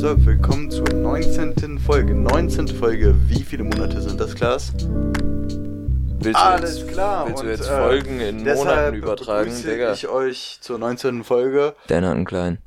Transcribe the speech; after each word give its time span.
was 0.00 0.04
up? 0.04 0.24
Willkommen 0.24 0.70
zur 0.70 0.88
19. 0.88 1.78
Folge. 1.80 2.14
19. 2.14 2.68
Folge. 2.68 3.16
Wie 3.28 3.42
viele 3.42 3.64
Monate 3.64 4.00
sind 4.00 4.20
das, 4.20 4.32
Klaas? 4.32 4.72
Willst 6.20 6.38
Alles 6.38 6.80
jetzt, 6.80 6.92
klar. 6.92 7.26
Willst 7.26 7.42
du 7.42 7.46
und, 7.46 7.50
jetzt 7.50 7.68
äh, 7.68 7.76
Folgen 7.76 8.20
in 8.20 8.44
Monaten 8.44 8.94
übertragen, 8.94 9.48
begrüße 9.50 9.68
Digga? 9.68 9.92
ich 9.92 10.06
euch 10.06 10.58
zur 10.60 10.78
19. 10.78 11.24
Folge. 11.24 11.74
Hat 11.82 11.90
einen 11.90 12.24
kleinen. 12.24 12.58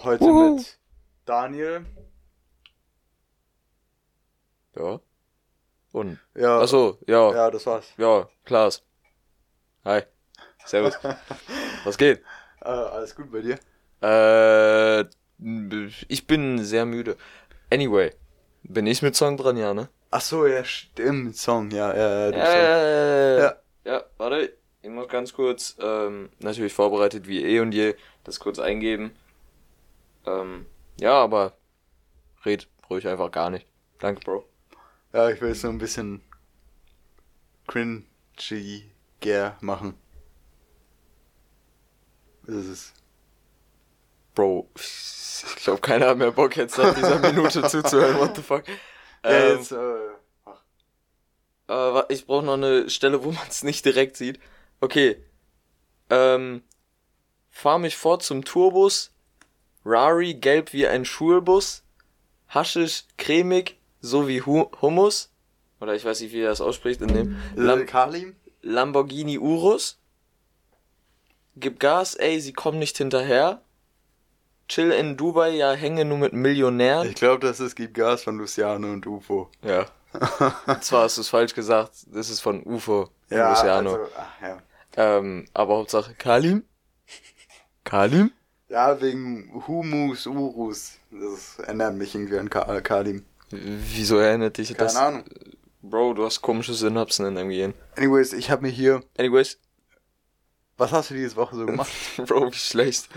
Heute 0.00 0.24
Wuhu. 0.24 0.56
mit 0.56 0.78
Daniel. 1.26 1.86
Ja. 4.76 5.00
Und? 5.92 6.18
Ja, 6.34 6.60
Achso, 6.60 6.98
ja. 7.06 7.30
Ja, 7.30 7.36
ja, 7.36 7.50
das 7.52 7.66
war's. 7.66 7.86
Klaas. 8.44 8.82
Hi. 9.84 10.02
Servus. 10.64 10.98
Was 11.84 11.96
geht? 11.96 12.20
Äh, 12.62 12.68
alles 12.68 13.14
gut 13.14 13.30
bei 13.30 13.42
dir? 13.42 13.58
Äh, 14.00 15.04
ich 15.38 16.26
bin 16.26 16.64
sehr 16.64 16.86
müde. 16.86 17.16
Anyway. 17.70 18.12
Bin 18.62 18.86
ich 18.86 19.02
mit 19.02 19.14
Song 19.14 19.36
dran, 19.36 19.56
ja, 19.56 19.74
ne? 19.74 19.88
Ach 20.10 20.20
so, 20.20 20.46
ja, 20.46 20.64
stimmt. 20.64 21.36
Song, 21.36 21.70
ja, 21.70 21.94
ja, 21.94 22.30
du 22.32 22.38
Song. 22.38 22.46
Äh, 22.56 23.38
Ja. 23.40 23.56
ja, 23.84 24.04
warte. 24.18 24.56
Ich 24.82 24.90
muss 24.90 25.08
ganz 25.08 25.32
kurz, 25.32 25.76
ähm, 25.80 26.30
natürlich 26.38 26.72
vorbereitet 26.72 27.26
wie 27.26 27.44
eh 27.44 27.60
und 27.60 27.72
je, 27.72 27.94
das 28.24 28.38
kurz 28.38 28.58
eingeben. 28.58 29.10
Ähm, 30.24 30.66
ja, 31.00 31.12
aber 31.12 31.56
red 32.44 32.68
ruhig 32.88 33.06
einfach 33.08 33.30
gar 33.30 33.50
nicht. 33.50 33.66
Danke, 33.98 34.20
Bro. 34.20 34.44
Ja, 35.12 35.28
ich 35.30 35.40
will 35.40 35.50
es 35.50 35.60
so 35.60 35.68
ein 35.68 35.78
bisschen 35.78 36.22
cringy 37.66 38.04
machen. 39.60 39.94
Das 42.46 42.64
ist 42.64 42.92
Bro, 44.36 44.70
ich 44.76 45.56
glaube, 45.64 45.80
keiner 45.80 46.08
hat 46.10 46.18
mehr 46.18 46.30
Bock 46.30 46.56
jetzt 46.56 46.78
nach 46.78 46.94
dieser 46.94 47.18
Minute 47.32 47.66
zuzuhören. 47.66 48.18
What 48.20 48.36
the 48.36 48.42
fuck? 48.42 48.62
Ja, 49.24 49.30
Ähm, 49.30 49.58
jetzt, 49.58 49.72
äh, 49.72 50.08
äh, 51.68 52.04
ich 52.10 52.26
brauche 52.26 52.44
noch 52.44 52.52
eine 52.54 52.88
Stelle, 52.90 53.24
wo 53.24 53.32
man 53.32 53.46
es 53.48 53.64
nicht 53.64 53.84
direkt 53.84 54.16
sieht. 54.16 54.38
Okay. 54.80 55.16
Ähm, 56.10 56.62
fahr 57.50 57.78
mich 57.80 57.96
fort 57.96 58.22
zum 58.22 58.44
Tourbus. 58.44 59.10
Rari 59.84 60.34
gelb 60.34 60.72
wie 60.72 60.86
ein 60.86 61.04
Schulbus. 61.04 61.82
Haschisch 62.48 63.04
cremig, 63.18 63.76
so 64.00 64.28
wie 64.28 64.42
Hu 64.42 64.66
Hummus. 64.80 65.32
Oder 65.80 65.94
ich 65.94 66.04
weiß 66.04 66.20
nicht, 66.20 66.32
wie 66.32 66.42
er 66.42 66.50
das 66.50 66.60
ausspricht 66.60 67.00
in 67.00 67.08
dem. 67.08 67.36
äh, 67.56 67.60
Lam 67.60 67.86
Kalim? 67.86 68.36
Lamborghini 68.62 69.38
Urus. 69.38 69.98
Gib 71.56 71.80
Gas, 71.80 72.14
ey, 72.14 72.38
sie 72.40 72.52
kommen 72.52 72.78
nicht 72.78 72.98
hinterher. 72.98 73.62
Chill 74.68 74.90
in 74.90 75.16
Dubai, 75.16 75.50
ja, 75.50 75.72
hänge 75.72 76.04
nur 76.04 76.18
mit 76.18 76.32
Millionären. 76.32 77.08
Ich 77.08 77.14
glaube, 77.14 77.46
das 77.46 77.60
ist 77.60 77.76
Gib 77.76 77.94
Gas 77.94 78.24
von 78.24 78.36
Luciano 78.38 78.92
und 78.92 79.06
UFO. 79.06 79.48
Ja. 79.62 79.86
Zwar 80.80 81.04
hast 81.04 81.16
du 81.18 81.20
es 81.20 81.28
falsch 81.28 81.54
gesagt, 81.54 81.92
das 82.06 82.30
ist 82.30 82.40
von 82.40 82.62
UFO, 82.64 83.10
von 83.28 83.36
Ja, 83.36 83.50
Luciano. 83.50 83.90
also, 83.94 84.08
ach, 84.16 84.42
ja. 84.42 84.58
Ähm, 84.96 85.44
aber 85.52 85.76
Hauptsache 85.76 86.14
Kalim? 86.14 86.64
Kalim? 87.84 88.32
Ja, 88.68 89.00
wegen 89.00 89.62
Humus 89.66 90.26
Urus. 90.26 90.94
Das 91.10 91.58
erinnert 91.60 91.94
mich 91.94 92.14
irgendwie 92.14 92.38
an 92.38 92.50
Ka 92.50 92.80
Kalim. 92.80 93.24
W- 93.50 93.58
Wieso 93.94 94.18
erinnert 94.18 94.58
dich 94.58 94.68
Keine 94.68 94.78
das? 94.78 94.96
Ahnung. 94.96 95.24
Bro, 95.82 96.14
du 96.14 96.24
hast 96.24 96.42
komische 96.42 96.74
Synapsen 96.74 97.26
in 97.26 97.36
deinem 97.36 97.50
Gehirn. 97.50 97.74
Anyways, 97.96 98.32
ich 98.32 98.50
habe 98.50 98.62
mir 98.62 98.70
hier. 98.72 99.02
Anyways, 99.16 99.58
Was 100.76 100.92
hast 100.92 101.10
du 101.10 101.14
diese 101.14 101.36
Woche 101.36 101.56
so 101.56 101.66
gemacht? 101.66 101.90
Bro, 102.26 102.52
wie 102.52 102.56
schlecht. 102.56 103.08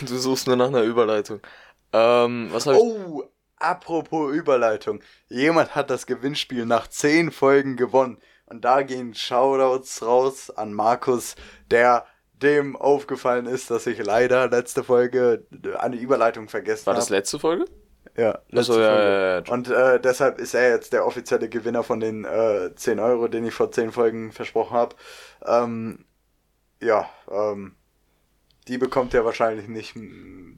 Du 0.00 0.16
suchst 0.16 0.46
nur 0.46 0.56
nach 0.56 0.68
einer 0.68 0.82
Überleitung. 0.82 1.40
Ähm, 1.92 2.48
was 2.52 2.66
hab 2.66 2.74
ich... 2.74 2.80
oh, 2.80 3.24
apropos 3.56 4.32
Überleitung. 4.32 5.00
Jemand 5.28 5.74
hat 5.74 5.90
das 5.90 6.06
Gewinnspiel 6.06 6.64
nach 6.64 6.86
10 6.86 7.32
Folgen 7.32 7.76
gewonnen. 7.76 8.18
Und 8.46 8.64
da 8.64 8.82
gehen 8.82 9.14
Shoutouts 9.14 10.02
raus 10.02 10.50
an 10.50 10.72
Markus, 10.72 11.34
der 11.70 12.06
dem 12.32 12.76
aufgefallen 12.76 13.46
ist, 13.46 13.70
dass 13.70 13.86
ich 13.86 14.02
leider 14.02 14.48
letzte 14.48 14.84
Folge 14.84 15.44
eine 15.78 15.96
Überleitung 15.96 16.48
vergessen 16.48 16.86
War 16.86 16.94
habe. 16.94 17.00
das 17.00 17.10
letzte 17.10 17.38
Folge? 17.38 17.64
Ja, 18.16 18.38
letzte 18.48 18.80
ja, 18.80 18.88
Folge. 18.88 19.02
ja, 19.04 19.38
ja. 19.38 19.52
Und 19.52 19.68
äh, 19.68 20.00
deshalb 20.00 20.38
ist 20.38 20.54
er 20.54 20.70
jetzt 20.70 20.92
der 20.92 21.06
offizielle 21.06 21.48
Gewinner 21.48 21.82
von 21.82 22.00
den 22.00 22.24
äh, 22.24 22.74
10 22.74 23.00
Euro, 23.00 23.28
den 23.28 23.44
ich 23.44 23.54
vor 23.54 23.70
10 23.70 23.92
Folgen 23.92 24.32
versprochen 24.32 24.76
habe. 24.76 24.96
Ähm, 25.44 26.04
ja, 26.80 27.08
ähm, 27.30 27.74
die 28.68 28.78
bekommt 28.78 29.14
er 29.14 29.24
wahrscheinlich 29.24 29.68
nicht 29.68 29.94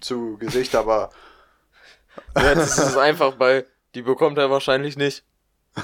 zu 0.01 0.37
Gesicht, 0.39 0.75
aber 0.75 1.11
Ja, 2.37 2.55
das 2.55 2.79
ist 2.79 2.97
einfach 2.97 3.35
bei, 3.35 3.65
die 3.95 4.03
bekommt 4.03 4.39
er 4.39 4.51
wahrscheinlich 4.51 4.97
nicht. 4.97 5.25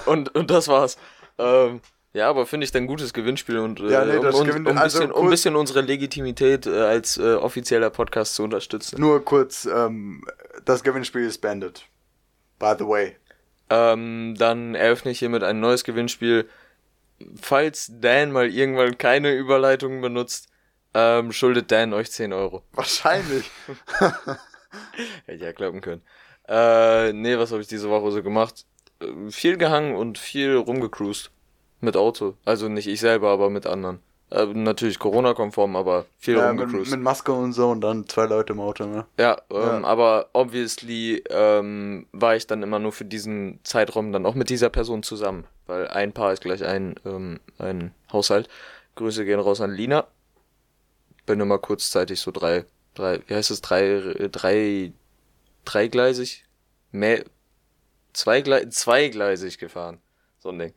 Und, 0.07 0.35
und 0.35 0.51
das 0.51 0.69
war's. 0.69 0.97
Ähm, 1.39 1.81
ja, 2.13 2.29
aber 2.29 2.47
finde 2.47 2.65
ich 2.65 2.73
dann 2.73 2.87
gutes 2.87 3.13
Gewinnspiel 3.13 3.59
und 3.59 3.81
äh, 3.81 3.91
Ja, 3.91 4.05
nee, 4.05 4.21
das 4.21 4.35
um, 4.35 4.49
um, 4.49 4.57
um, 4.57 4.67
ein 4.67 4.79
also 4.79 5.01
bisschen, 5.01 5.13
um 5.13 5.27
ein 5.27 5.31
bisschen 5.31 5.57
unsere 5.57 5.83
Legitimität 5.83 6.67
äh, 6.67 6.81
als 6.81 7.19
äh, 7.19 7.35
offizieller 7.35 7.91
Podcast 7.91 8.35
zu 8.35 8.43
unterstützen. 8.43 9.01
nur 9.01 9.25
kurz, 9.25 9.67
ähm, 9.67 10.25
das 10.65 10.83
Gewinnspiel 10.83 11.27
ist 11.27 11.39
beendet. 11.39 11.87
By 12.59 12.75
the 12.79 12.87
way. 12.87 13.17
Ähm, 13.69 14.35
dann 14.39 14.75
eröffne 14.75 15.11
ich 15.11 15.19
hiermit 15.19 15.43
ein 15.43 15.61
neues 15.61 15.85
Gewinnspiel. 15.85 16.49
Falls 17.41 17.91
Dan 17.93 18.33
mal 18.33 18.49
irgendwann 18.49 18.99
keine 18.99 19.33
Überleitung 19.33 20.01
benutzt, 20.01 20.49
ähm, 20.95 21.33
schuldet 21.33 21.71
Dan 21.71 21.93
euch 21.93 22.11
10 22.11 22.33
Euro. 22.33 22.63
Wahrscheinlich. 22.73 23.51
Hätte 25.27 25.45
ja 25.45 25.53
glauben 25.53 25.81
können. 25.81 26.03
Äh, 26.49 27.13
nee, 27.13 27.39
was 27.39 27.53
habe 27.53 27.63
ich 27.63 27.69
diese 27.69 27.91
Woche 27.91 28.11
so 28.13 28.23
gemacht? 28.23 28.67
Äh, 29.01 29.31
viel 29.31 29.57
gehangen 29.57 29.97
und 29.97 30.19
viel 30.19 30.57
rumgecruised. 30.57 31.31
Mit 31.81 31.97
Auto. 31.97 32.37
Also 32.45 32.69
nicht 32.69 32.87
ich 32.87 33.01
selber, 33.01 33.31
aber 33.31 33.51
mit 33.51 33.67
anderen. 33.67 34.01
Äh, 34.31 34.45
natürlich 34.47 34.99
Corona-konform, 34.99 35.77
aber 35.77 36.05
viel 36.19 36.37
ja, 36.37 36.53
mit, 36.53 36.63
rumgecruised. 36.63 36.91
mit 36.91 37.01
Maske 37.01 37.33
und 37.33 37.53
so 37.53 37.69
und 37.71 37.81
dann 37.81 38.09
zwei 38.09 38.25
Leute 38.27 38.55
im 38.55 38.61
Auto, 38.61 38.85
ne? 38.85 39.07
Ja, 39.19 39.41
ähm, 39.51 39.57
Ja. 39.83 39.85
aber 39.85 40.31
obviously 40.33 41.23
ähm, 41.31 42.07
war 42.13 42.35
ich 42.35 42.47
dann 42.49 42.63
immer 42.65 42.81
nur 42.81 42.91
für 42.93 43.05
diesen 43.05 43.61
Zeitraum 43.63 44.13
dann 44.13 44.27
auch 44.27 44.35
mit 44.35 44.51
dieser 44.51 44.69
Person 44.69 45.03
zusammen. 45.05 45.45
Weil 45.67 45.87
ein 45.89 46.13
Paar 46.13 46.33
ist 46.33 46.43
gleich 46.43 46.65
ein, 46.65 46.97
ähm, 47.05 47.39
ein 47.59 47.95
Haushalt. 48.13 48.49
Grüße 48.97 49.25
gehen 49.25 49.39
raus 49.41 49.61
an 49.61 49.71
Lina. 49.73 50.07
Bin 51.25 51.39
immer 51.41 51.59
kurzzeitig 51.59 52.21
so 52.21 52.31
drei, 52.33 52.65
drei, 52.95 53.21
wie 53.29 53.35
heißt 53.35 53.51
es, 53.51 53.61
drei, 53.61 54.29
drei, 54.33 54.93
dreigleisig? 55.65 56.45
Mehr, 56.93 57.25
zweigle 58.13 58.69
zweigleisig 58.71 59.59
gefahren. 59.59 59.99
So 60.39 60.49
ein 60.51 60.59
Ding. 60.59 60.73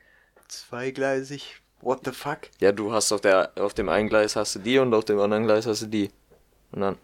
Zweigleisig. 0.47 1.61
What 1.81 2.01
the 2.05 2.11
fuck? 2.11 2.49
Ja, 2.59 2.71
du 2.71 2.91
hast 2.91 3.11
auf 3.11 3.21
der, 3.21 3.51
auf 3.55 3.73
dem 3.73 3.89
einen 3.89 4.09
Gleis 4.09 4.35
hast 4.35 4.55
du 4.55 4.59
die 4.59 4.79
und 4.79 4.93
auf 4.93 5.05
dem 5.05 5.19
anderen 5.19 5.45
Gleis 5.45 5.65
hast 5.65 5.83
du 5.83 5.87
die. 5.87 6.11
Und 6.71 6.81
dann, 6.81 6.97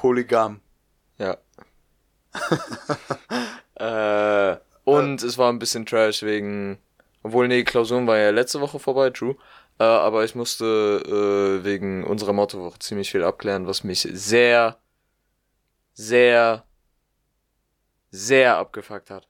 Polygam. 0.00 0.60
Ja. 1.18 1.36
äh, 3.74 4.56
und 4.84 5.22
es 5.22 5.36
war 5.36 5.52
ein 5.52 5.58
bisschen 5.58 5.84
trash 5.84 6.22
wegen. 6.22 6.78
Obwohl, 7.22 7.48
nee, 7.48 7.64
Klausuren 7.64 8.06
war 8.06 8.16
ja 8.16 8.30
letzte 8.30 8.62
Woche 8.62 8.78
vorbei, 8.78 9.10
true. 9.10 9.36
Äh, 9.78 9.84
aber 9.84 10.24
ich 10.24 10.34
musste 10.34 11.02
äh, 11.04 11.64
wegen 11.64 12.04
unserer 12.04 12.32
Mottowoche 12.32 12.78
ziemlich 12.78 13.10
viel 13.10 13.22
abklären, 13.22 13.66
was 13.66 13.84
mich 13.84 14.08
sehr, 14.10 14.78
sehr, 15.92 16.64
sehr 18.10 18.56
abgefuckt 18.56 19.10
hat. 19.10 19.28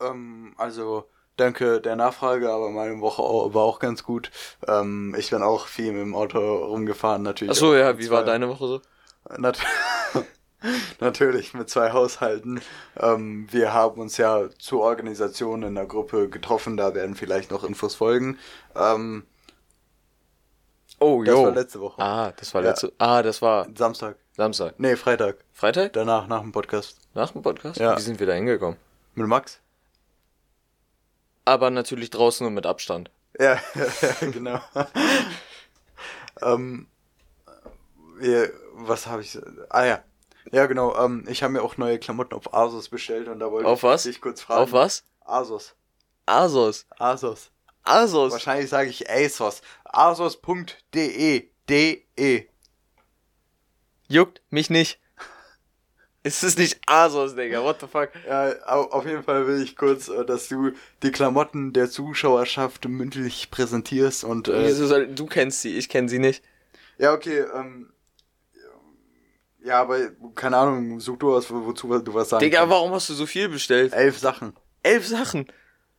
Ähm, 0.00 0.52
also, 0.56 1.08
danke 1.40 1.80
der 1.80 1.96
Nachfrage, 1.96 2.50
aber 2.50 2.70
meine 2.70 3.00
Woche 3.00 3.22
au- 3.22 3.52
war 3.54 3.62
auch 3.64 3.78
ganz 3.80 4.04
gut. 4.04 4.30
Ähm, 4.68 5.14
ich 5.18 5.30
bin 5.30 5.42
auch 5.42 5.66
viel 5.66 5.92
mit 5.92 6.02
dem 6.02 6.14
Auto 6.14 6.38
rumgefahren, 6.38 7.22
natürlich. 7.22 7.50
Achso, 7.50 7.70
auch 7.70 7.74
ja, 7.74 7.98
wie 7.98 8.08
war 8.10 8.20
zwei- 8.22 8.30
deine 8.32 8.48
Woche 8.48 8.66
so? 8.68 8.80
Nat 9.38 9.58
natürlich 11.00 11.54
mit 11.54 11.68
zwei 11.70 11.92
Haushalten. 11.92 12.60
Ähm, 12.98 13.48
wir 13.50 13.72
haben 13.72 14.00
uns 14.00 14.16
ja 14.18 14.48
zur 14.58 14.82
Organisation 14.82 15.62
in 15.62 15.74
der 15.74 15.86
Gruppe 15.86 16.28
getroffen, 16.28 16.76
da 16.76 16.94
werden 16.94 17.14
vielleicht 17.16 17.50
noch 17.50 17.64
Infos 17.64 17.94
folgen. 17.94 18.38
Ähm, 18.76 19.24
Oh, 21.02 21.22
das 21.24 21.34
jo. 21.34 21.44
war 21.44 21.52
letzte 21.52 21.80
Woche. 21.80 22.02
Ah, 22.02 22.30
das 22.36 22.52
war 22.52 22.62
Ja. 22.62 22.68
letzte. 22.70 22.92
Ah, 22.98 23.22
das 23.22 23.40
war 23.40 23.66
Samstag. 23.74 24.16
Samstag. 24.36 24.74
Nee, 24.76 24.96
Freitag. 24.96 25.36
Freitag? 25.54 25.94
Danach, 25.94 26.26
nach 26.26 26.42
dem 26.42 26.52
Podcast. 26.52 26.98
Nach 27.14 27.30
dem 27.30 27.40
Podcast? 27.40 27.78
Ja. 27.80 27.96
Wie 27.96 28.02
sind 28.02 28.20
wir 28.20 28.26
da 28.26 28.34
hingekommen? 28.34 28.76
Mit 29.14 29.26
Max? 29.26 29.59
Aber 31.44 31.70
natürlich 31.70 32.10
draußen 32.10 32.46
und 32.46 32.54
mit 32.54 32.66
Abstand. 32.66 33.10
Ja, 33.38 33.60
genau. 34.20 34.60
ähm, 36.42 36.86
ja, 38.20 38.44
was 38.74 39.06
habe 39.06 39.22
ich? 39.22 39.38
Ah 39.70 39.84
ja. 39.84 40.04
Ja, 40.52 40.66
genau. 40.66 40.96
Ähm, 40.96 41.24
ich 41.28 41.42
habe 41.42 41.52
mir 41.52 41.62
auch 41.62 41.76
neue 41.76 41.98
Klamotten 41.98 42.34
auf 42.34 42.52
Asos 42.54 42.88
bestellt 42.88 43.28
und 43.28 43.38
da 43.40 43.50
wollte 43.50 43.68
Auf 43.68 43.80
ich 43.80 43.82
was? 43.84 44.02
dich 44.04 44.20
kurz 44.20 44.40
fragen. 44.40 44.62
Auf 44.62 44.72
was? 44.72 45.04
Asos. 45.20 45.74
Asos. 46.26 46.86
Asos. 46.98 47.50
Asos. 47.82 48.32
Wahrscheinlich 48.32 48.68
sage 48.68 48.90
ich 48.90 49.08
ASOS. 49.10 49.62
Asos.de. 49.84 51.50
De. 51.68 52.48
Juckt 54.08 54.42
mich 54.50 54.70
nicht. 54.70 55.00
Es 56.22 56.42
ist 56.42 56.58
nicht 56.58 56.78
ASOS, 56.86 57.34
Digga. 57.34 57.62
What 57.62 57.80
the 57.80 57.86
fuck? 57.86 58.10
Ja, 58.26 58.52
auf 58.66 59.06
jeden 59.06 59.22
Fall 59.22 59.46
will 59.46 59.62
ich 59.62 59.74
kurz, 59.74 60.08
äh, 60.08 60.24
dass 60.24 60.48
du 60.48 60.72
die 61.02 61.12
Klamotten 61.12 61.72
der 61.72 61.90
Zuschauerschaft 61.90 62.86
mündlich 62.86 63.50
präsentierst 63.50 64.24
und. 64.24 64.48
Äh, 64.48 65.08
du 65.08 65.26
kennst 65.26 65.62
sie, 65.62 65.76
ich 65.76 65.88
kenne 65.88 66.08
sie 66.08 66.18
nicht. 66.18 66.42
Ja, 66.98 67.14
okay, 67.14 67.44
ähm. 67.54 67.90
Ja, 69.62 69.80
aber 69.82 70.10
keine 70.34 70.56
Ahnung, 70.56 71.00
such 71.00 71.18
du 71.18 71.34
aus, 71.34 71.50
wozu 71.50 71.98
du 71.98 72.14
was 72.14 72.30
sagen 72.30 72.40
Digga, 72.40 72.60
kannst. 72.60 72.72
warum 72.72 72.92
hast 72.92 73.08
du 73.10 73.14
so 73.14 73.26
viel 73.26 73.48
bestellt? 73.48 73.92
Elf 73.92 74.18
Sachen. 74.18 74.54
Elf 74.82 75.06
Sachen? 75.06 75.46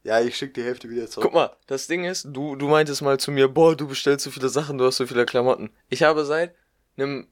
Ja, 0.04 0.20
ich 0.20 0.36
schick 0.36 0.56
die 0.56 0.64
Hälfte 0.64 0.90
wieder 0.90 1.06
zurück. 1.08 1.26
Guck 1.26 1.36
mal, 1.36 1.56
das 1.68 1.86
Ding 1.86 2.06
ist, 2.06 2.28
du, 2.32 2.56
du 2.56 2.68
meintest 2.68 3.04
mal 3.04 3.20
zu 3.20 3.32
mir, 3.32 3.48
boah, 3.48 3.76
du 3.76 3.88
bestellst 3.88 4.26
so 4.26 4.32
viele 4.32 4.50
Sachen, 4.50 4.80
du 4.80 4.86
hast 4.86 4.98
so 4.98 5.06
viele 5.06 5.26
Klamotten. 5.28 5.70
Ich 5.90 6.02
habe 6.02 6.26
seit 6.26 6.56
einem 6.98 7.28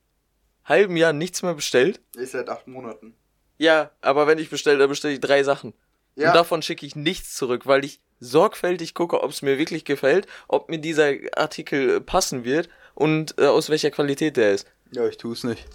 halben 0.69 0.95
Jahr 0.95 1.13
nichts 1.13 1.42
mehr 1.42 1.54
bestellt. 1.54 2.00
Ich 2.16 2.31
seit 2.31 2.50
acht 2.50 2.68
Monaten. 2.68 3.16
Ja, 3.57 3.92
aber 4.01 4.27
wenn 4.27 4.38
ich 4.38 4.50
bestelle, 4.50 4.77
dann 4.77 4.89
bestelle 4.89 5.16
ich 5.16 5.19
drei 5.19 5.44
Sachen. 5.44 5.74
Ja. 6.16 6.30
Und 6.30 6.36
davon 6.36 6.62
schicke 6.62 6.86
ich 6.86 6.95
nichts 6.95 7.36
zurück, 7.36 7.66
weil 7.66 7.83
ich 7.83 8.00
sorgfältig 8.19 8.94
gucke, 8.94 9.21
ob 9.21 9.31
es 9.31 9.42
mir 9.42 9.57
wirklich 9.57 9.86
gefällt, 9.86 10.27
ob 10.48 10.69
mir 10.69 10.80
dieser 10.80 11.13
Artikel 11.36 12.01
passen 12.01 12.44
wird 12.44 12.69
und 12.94 13.36
äh, 13.38 13.45
aus 13.45 13.69
welcher 13.69 13.92
Qualität 13.92 14.38
der 14.38 14.54
ist. 14.54 14.68
Ja, 14.92 15.07
ich 15.07 15.18
tue 15.18 15.33
es 15.33 15.44
nicht. 15.44 15.66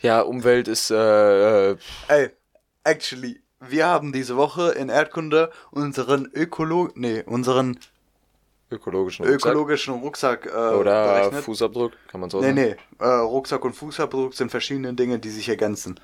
Ja, 0.00 0.22
Umwelt 0.22 0.68
ist. 0.68 0.90
Äh, 0.90 1.70
äh, 1.70 1.76
Ey, 2.08 2.30
actually, 2.84 3.42
wir 3.60 3.86
haben 3.86 4.12
diese 4.12 4.36
Woche 4.36 4.72
in 4.72 4.88
Erdkunde 4.88 5.50
unseren 5.70 6.30
Ökolo 6.32 6.90
nee, 6.94 7.22
unseren 7.22 7.78
ökologischen 8.70 9.24
Rucksack, 9.24 9.50
ökologischen 9.50 9.94
Rucksack 9.94 10.46
äh, 10.46 10.74
oder 10.74 11.04
berechnet. 11.04 11.44
Fußabdruck, 11.44 11.92
kann 12.08 12.20
man 12.20 12.30
so 12.30 12.40
nee, 12.40 12.46
sagen. 12.46 12.54
Nee, 12.56 12.76
nee, 12.98 13.04
äh, 13.04 13.08
Rucksack 13.08 13.64
und 13.64 13.74
Fußabdruck 13.74 14.34
sind 14.34 14.50
verschiedene 14.50 14.94
Dinge, 14.94 15.18
die 15.18 15.30
sich 15.30 15.48
ergänzen. 15.48 15.98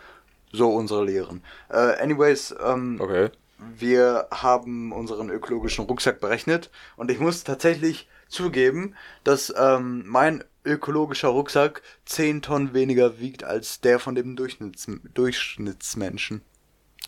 So 0.52 0.70
unsere 0.70 1.04
Lehren. 1.04 1.42
Äh, 1.68 2.00
anyways, 2.00 2.54
ähm, 2.64 2.98
okay. 3.00 3.30
wir 3.58 4.28
haben 4.30 4.92
unseren 4.92 5.30
ökologischen 5.30 5.84
Rucksack 5.84 6.20
berechnet 6.20 6.70
und 6.96 7.10
ich 7.10 7.18
muss 7.18 7.44
tatsächlich 7.44 8.08
zugeben, 8.28 8.94
dass 9.24 9.52
ähm, 9.56 10.04
mein 10.06 10.44
ökologischer 10.64 11.28
Rucksack 11.28 11.82
10 12.06 12.42
Tonnen 12.42 12.74
weniger 12.74 13.20
wiegt 13.20 13.44
als 13.44 13.80
der 13.80 13.98
von 13.98 14.14
dem 14.14 14.36
Durchschnitts 14.36 14.88
Durchschnittsmenschen. 15.14 16.42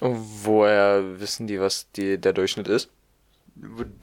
Woher 0.01 1.21
wissen 1.21 1.49
die, 1.49 1.59
was 1.59 1.91
die, 1.93 2.19
der 2.19 2.33
Durchschnitt 2.33 2.69
ist? 2.69 2.91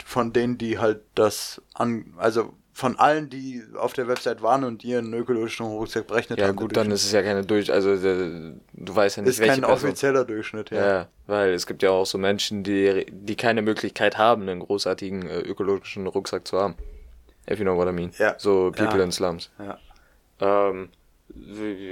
Von 0.05 0.33
denen, 0.33 0.57
die 0.57 0.79
halt 0.79 1.01
das 1.15 1.61
an, 1.73 2.13
also 2.17 2.53
von 2.75 2.99
allen, 2.99 3.29
die 3.29 3.63
auf 3.77 3.93
der 3.93 4.09
Website 4.09 4.41
waren 4.41 4.65
und 4.65 4.83
ihren 4.83 5.13
ökologischen 5.13 5.65
Rucksack 5.65 6.07
berechnet 6.07 6.39
ja, 6.39 6.47
haben. 6.47 6.57
Ja 6.57 6.61
gut, 6.61 6.75
dann 6.75 6.91
ist 6.91 7.05
es 7.05 7.11
ja 7.13 7.23
keine 7.23 7.45
Durch, 7.45 7.71
also 7.71 7.95
der, 7.95 8.15
du 8.73 8.95
weißt 8.95 9.15
ja 9.15 9.23
nicht, 9.23 9.29
ist 9.29 9.39
welche 9.39 9.53
kein 9.53 9.61
Person. 9.61 9.89
offizieller 9.89 10.25
Durchschnitt, 10.25 10.71
ja. 10.71 10.85
Ja, 10.85 11.07
weil 11.25 11.53
es 11.53 11.67
gibt 11.67 11.83
ja 11.83 11.91
auch 11.91 12.05
so 12.05 12.17
Menschen, 12.17 12.63
die, 12.63 13.05
die 13.09 13.37
keine 13.37 13.61
Möglichkeit 13.61 14.17
haben, 14.17 14.41
einen 14.41 14.59
großartigen 14.59 15.25
äh, 15.25 15.39
ökologischen 15.39 16.05
Rucksack 16.05 16.45
zu 16.45 16.59
haben. 16.59 16.75
If 17.49 17.59
you 17.59 17.63
know 17.63 17.77
what 17.77 17.87
I 17.87 17.93
mean. 17.93 18.11
Ja. 18.17 18.35
So 18.37 18.73
People 18.75 18.97
ja. 18.97 19.05
in 19.05 19.11
Slums. 19.13 19.51
Ja. 19.57 19.79
Ähm, 20.41 20.89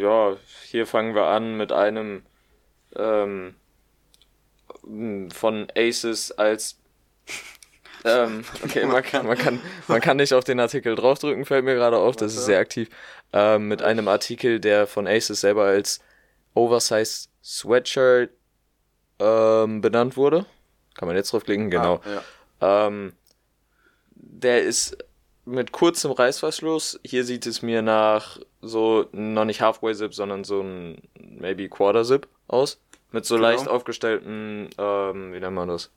ja, 0.02 0.36
hier 0.66 0.86
fangen 0.86 1.16
wir 1.16 1.28
an 1.28 1.56
mit 1.56 1.72
einem 1.72 2.24
ähm, 2.98 3.56
von 5.32 5.68
Aces 5.78 6.32
als 6.34 6.78
ähm, 8.06 8.44
okay, 8.64 8.86
man 8.86 9.04
kann, 9.04 9.26
man, 9.26 9.38
kann, 9.38 9.60
man 9.88 10.02
kann 10.02 10.18
nicht 10.18 10.34
auf 10.34 10.44
den 10.44 10.60
Artikel 10.60 10.96
draufdrücken, 10.96 11.46
fällt 11.46 11.66
mir 11.66 11.76
gerade 11.76 11.98
auf, 11.98 12.16
das 12.16 12.36
ist 12.36 12.46
sehr 12.46 12.60
aktiv. 12.60 12.90
Ähm, 13.32 13.68
mit 13.68 13.82
einem 13.82 14.08
Artikel, 14.08 14.60
der 14.60 14.88
von 14.88 15.08
Aces 15.08 15.42
selber 15.42 15.66
als 15.66 16.00
Oversized 16.54 17.30
Sweatshirt 17.44 18.32
ähm, 19.20 19.82
benannt 19.82 20.18
wurde. 20.18 20.46
Kann 20.96 21.08
man 21.08 21.16
jetzt 21.16 21.34
draufklicken? 21.34 21.70
Genau. 21.70 22.02
Ah, 22.04 22.22
ja. 22.62 22.88
ähm, 22.88 23.14
der 24.16 24.64
ist 24.64 24.98
mit 25.46 25.72
kurzem 25.72 26.12
Reißverschluss. 26.12 27.00
Hier 27.04 27.26
sieht 27.26 27.46
es 27.46 27.62
mir 27.62 27.82
nach 27.82 28.40
so 28.62 29.08
noch 29.12 29.46
nicht 29.46 29.62
Halfway 29.62 29.94
Zip, 29.94 30.14
sondern 30.14 30.44
so 30.44 30.62
ein 30.62 31.02
maybe 31.20 31.68
Quarter 31.70 32.04
Zip 32.04 32.28
aus. 32.48 32.80
Mit 33.12 33.26
so 33.26 33.36
genau. 33.36 33.50
leicht 33.50 33.68
aufgestellten, 33.68 34.70
ähm, 34.78 35.34
wie 35.34 35.40
nennt 35.40 35.54
man 35.54 35.68
das? 35.68 35.92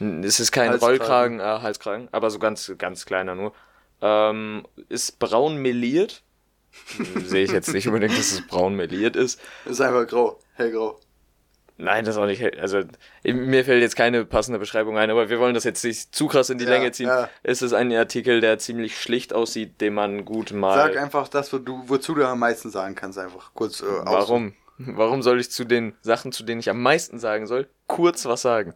Es 0.00 0.40
ist 0.40 0.52
kein 0.52 0.70
Halskragen. 0.70 0.98
Rollkragen, 0.98 1.40
äh, 1.40 1.62
Halskragen, 1.62 2.08
aber 2.12 2.30
so 2.30 2.38
ganz, 2.38 2.72
ganz 2.78 3.06
kleiner 3.06 3.34
nur. 3.34 3.52
Ähm, 4.00 4.66
ist 4.88 5.18
braun 5.18 5.56
meliert. 5.56 6.22
Sehe 7.24 7.44
ich 7.44 7.52
jetzt 7.52 7.72
nicht 7.72 7.86
unbedingt, 7.86 8.18
dass 8.18 8.32
es 8.32 8.46
braun 8.46 8.74
meliert 8.74 9.16
ist. 9.16 9.40
Ist 9.64 9.80
einfach 9.80 10.06
grau, 10.06 10.40
hellgrau. 10.54 10.98
Nein, 11.76 12.04
das 12.04 12.14
ist 12.14 12.20
auch 12.20 12.26
nicht. 12.26 12.42
Also, 12.60 12.82
mir 13.24 13.64
fällt 13.64 13.82
jetzt 13.82 13.96
keine 13.96 14.24
passende 14.24 14.60
Beschreibung 14.60 14.96
ein, 14.96 15.10
aber 15.10 15.28
wir 15.28 15.40
wollen 15.40 15.54
das 15.54 15.64
jetzt 15.64 15.82
nicht 15.82 16.14
zu 16.14 16.28
krass 16.28 16.48
in 16.50 16.58
die 16.58 16.64
ja, 16.64 16.70
Länge 16.70 16.92
ziehen. 16.92 17.08
Ja. 17.08 17.28
Es 17.42 17.62
ist 17.62 17.72
ein 17.72 17.92
Artikel, 17.92 18.40
der 18.40 18.58
ziemlich 18.58 19.00
schlicht 19.00 19.32
aussieht, 19.32 19.80
den 19.80 19.94
man 19.94 20.24
gut 20.24 20.52
mal. 20.52 20.76
Sag 20.76 20.96
einfach 20.96 21.26
das, 21.26 21.52
wo 21.52 21.58
du, 21.58 21.82
wozu 21.86 22.14
du 22.14 22.24
am 22.26 22.38
meisten 22.38 22.70
sagen 22.70 22.94
kannst, 22.94 23.18
einfach 23.18 23.50
kurz 23.54 23.80
äh, 23.80 23.86
Warum? 23.86 24.54
Warum 24.78 25.22
soll 25.22 25.40
ich 25.40 25.50
zu 25.50 25.64
den 25.64 25.94
Sachen, 26.02 26.32
zu 26.32 26.42
denen 26.42 26.60
ich 26.60 26.68
am 26.68 26.82
meisten 26.82 27.18
sagen 27.18 27.46
soll, 27.46 27.68
kurz 27.86 28.24
was 28.24 28.42
sagen? 28.42 28.74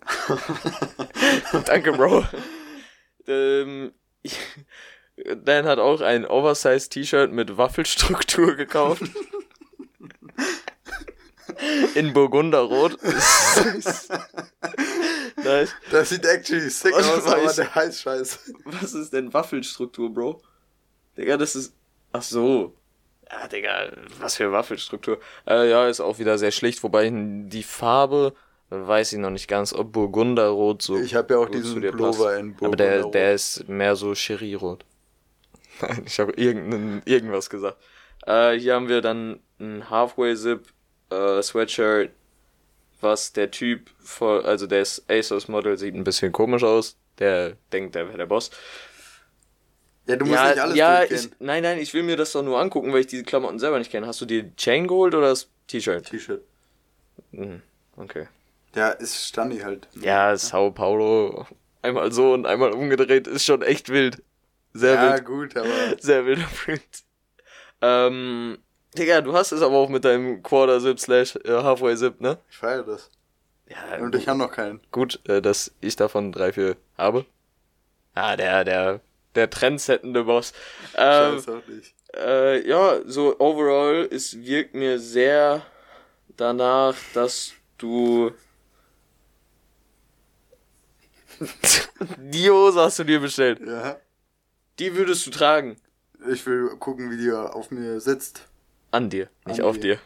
Danke, 1.67 1.93
Bro. 1.93 2.25
ähm, 3.27 3.93
ich, 4.23 4.39
Dan 5.45 5.67
hat 5.67 5.79
auch 5.79 6.00
ein 6.00 6.27
Oversized 6.27 6.93
T-Shirt 6.93 7.33
mit 7.33 7.56
Waffelstruktur 7.56 8.55
gekauft. 8.55 9.03
In 11.95 12.12
Burgunderrot. 12.12 12.99
nice. 15.43 15.75
Das 15.91 16.11
sieht 16.11 16.25
actually 16.25 16.71
sick 16.71 16.93
was 16.95 17.09
aus, 17.09 17.27
aber 17.27 17.53
der 17.53 17.75
heißt 17.75 18.03
scheiße. 18.03 18.55
Was 18.65 18.95
ist 18.95 19.12
denn 19.12 19.35
Waffelstruktur, 19.35 20.12
Bro? 20.12 20.41
Digga, 21.17 21.37
das 21.37 21.56
ist. 21.56 21.75
Ach 22.12 22.23
so. 22.23 22.78
Ja, 23.31 23.47
Digga, 23.47 23.93
was 24.21 24.37
für 24.37 24.53
Waffelstruktur. 24.53 25.21
Äh, 25.47 25.71
ja, 25.71 25.87
ist 25.87 26.01
auch 26.01 26.19
wieder 26.19 26.39
sehr 26.39 26.51
schlicht, 26.51 26.83
wobei 26.83 27.11
die 27.13 27.63
Farbe 27.63 28.33
weiß 28.71 29.13
ich 29.13 29.19
noch 29.19 29.31
nicht 29.31 29.49
ganz, 29.49 29.73
ob 29.73 29.93
Burgunderrot 29.93 30.83
so. 30.83 30.99
Ich 30.99 31.14
habe 31.14 31.35
ja 31.35 31.41
auch 31.41 31.49
diesen 31.49 31.81
Pullover 31.81 32.38
in 32.38 32.55
Burgunderrot. 32.55 33.02
Aber 33.02 33.11
der, 33.11 33.11
der 33.11 33.35
ist 33.35 33.69
mehr 33.69 33.97
so 33.97 34.14
Cherry-rot. 34.14 34.85
Nein, 35.81 36.02
ich 36.07 36.19
habe 36.19 36.33
irgendwas 36.33 37.49
gesagt. 37.50 37.79
Äh, 38.26 38.59
hier 38.59 38.75
haben 38.75 38.88
wir 38.88 39.00
dann 39.00 39.41
ein 39.61 39.88
Halfway-Zip 39.88 40.67
äh, 41.11 41.43
Sweatshirt, 41.43 42.11
was 43.00 43.33
der 43.33 43.50
Typ, 43.50 43.91
vor, 44.00 44.45
also 44.45 44.67
der 44.67 44.85
ASOS-Model 45.09 45.79
sieht 45.79 45.95
ein 45.95 46.05
bisschen 46.05 46.33
komisch 46.33 46.64
aus. 46.64 46.97
Der 47.19 47.57
denkt, 47.73 47.95
der 47.95 48.07
wäre 48.09 48.19
der 48.19 48.26
Boss. 48.26 48.50
Ja, 50.09 50.17
du 50.17 50.25
musst 50.25 50.38
ja, 50.38 50.49
nicht 50.49 50.59
alles 50.61 50.77
ja, 50.77 51.03
ich, 51.05 51.31
nein, 51.38 51.62
nein, 51.62 51.79
ich 51.79 51.93
will 51.93 52.03
mir 52.03 52.17
das 52.17 52.33
doch 52.33 52.43
nur 52.43 52.59
angucken, 52.59 52.93
weil 52.93 53.00
ich 53.00 53.07
diese 53.09 53.25
Klamotten 53.25 53.59
selber 53.59 53.79
nicht 53.79 53.91
kenne. 53.91 54.07
Hast 54.07 54.21
du 54.21 54.25
dir 54.25 54.55
Chain 54.57 54.88
geholt 54.88 55.15
oder 55.15 55.29
das 55.29 55.49
T-Shirt? 55.67 56.07
T-Shirt. 56.07 56.43
Mhm, 57.33 57.61
okay. 57.97 58.27
Ja, 58.75 58.88
ist 58.91 59.29
Standi 59.29 59.59
halt. 59.59 59.87
Ja, 60.00 60.37
Sao 60.37 60.71
Paulo 60.71 61.47
einmal 61.83 62.12
so 62.12 62.33
und 62.33 62.47
einmal 62.47 62.73
umgedreht 62.73 63.27
ist 63.27 63.45
schon 63.45 63.62
echt 63.62 63.88
wild. 63.88 64.23
Sehr 64.73 64.95
ja, 64.95 65.03
wild. 65.03 65.12
Ja, 65.12 65.19
gut, 65.25 65.57
aber. 65.57 65.69
Sehr 66.00 66.25
wilder 66.25 66.49
Print. 66.65 67.05
Ähm, 67.81 68.59
Digga, 68.97 69.21
du 69.21 69.35
hast 69.35 69.53
es 69.53 69.62
aber 69.62 69.77
auch 69.77 69.88
mit 69.88 70.05
deinem 70.05 70.43
Quarter-Zip 70.43 70.99
slash 70.99 71.37
äh, 71.37 71.62
Halfway-Zip, 71.62 72.21
ne? 72.21 72.38
Ich 72.50 72.57
feiere 72.57 72.83
das. 72.83 73.11
Ja, 73.69 73.99
und 73.99 74.15
ich 74.15 74.27
habe 74.29 74.38
noch 74.38 74.50
keinen. 74.50 74.81
Gut, 74.91 75.21
äh, 75.29 75.43
dass 75.43 75.73
ich 75.81 75.97
davon 75.97 76.33
drei, 76.33 76.53
vier 76.53 76.77
habe. 76.97 77.27
Ah, 78.15 78.37
der, 78.37 78.65
der, 78.65 79.00
der 79.38 79.50
trendsettende 79.50 80.25
Boss. 80.25 80.52
Ähm, 80.97 81.35
Scheiß 81.35 81.49
auch 81.49 81.66
nicht. 81.66 81.95
Äh, 82.16 82.68
ja, 82.68 83.00
so 83.07 83.38
overall, 83.38 84.09
es 84.11 84.38
wirkt 84.45 84.75
mir 84.75 84.99
sehr 84.99 85.62
danach, 86.37 86.95
dass 87.14 87.52
du 87.78 88.33
die 92.18 92.50
Hose 92.50 92.80
hast 92.80 92.99
du 92.99 93.04
dir 93.04 93.21
bestellt. 93.21 93.61
Ja. 93.64 93.99
Die 94.78 94.95
würdest 94.97 95.26
du 95.26 95.30
tragen. 95.30 95.76
Ich 96.30 96.45
will 96.47 96.68
gucken, 96.78 97.11
wie 97.11 97.16
die 97.16 97.30
auf 97.33 97.71
mir 97.71 98.00
sitzt. 98.00 98.42
An 98.90 99.11
dir, 99.11 99.28
nicht 99.47 99.61
An 99.61 99.66
auf 99.66 99.78
dir. 99.78 99.99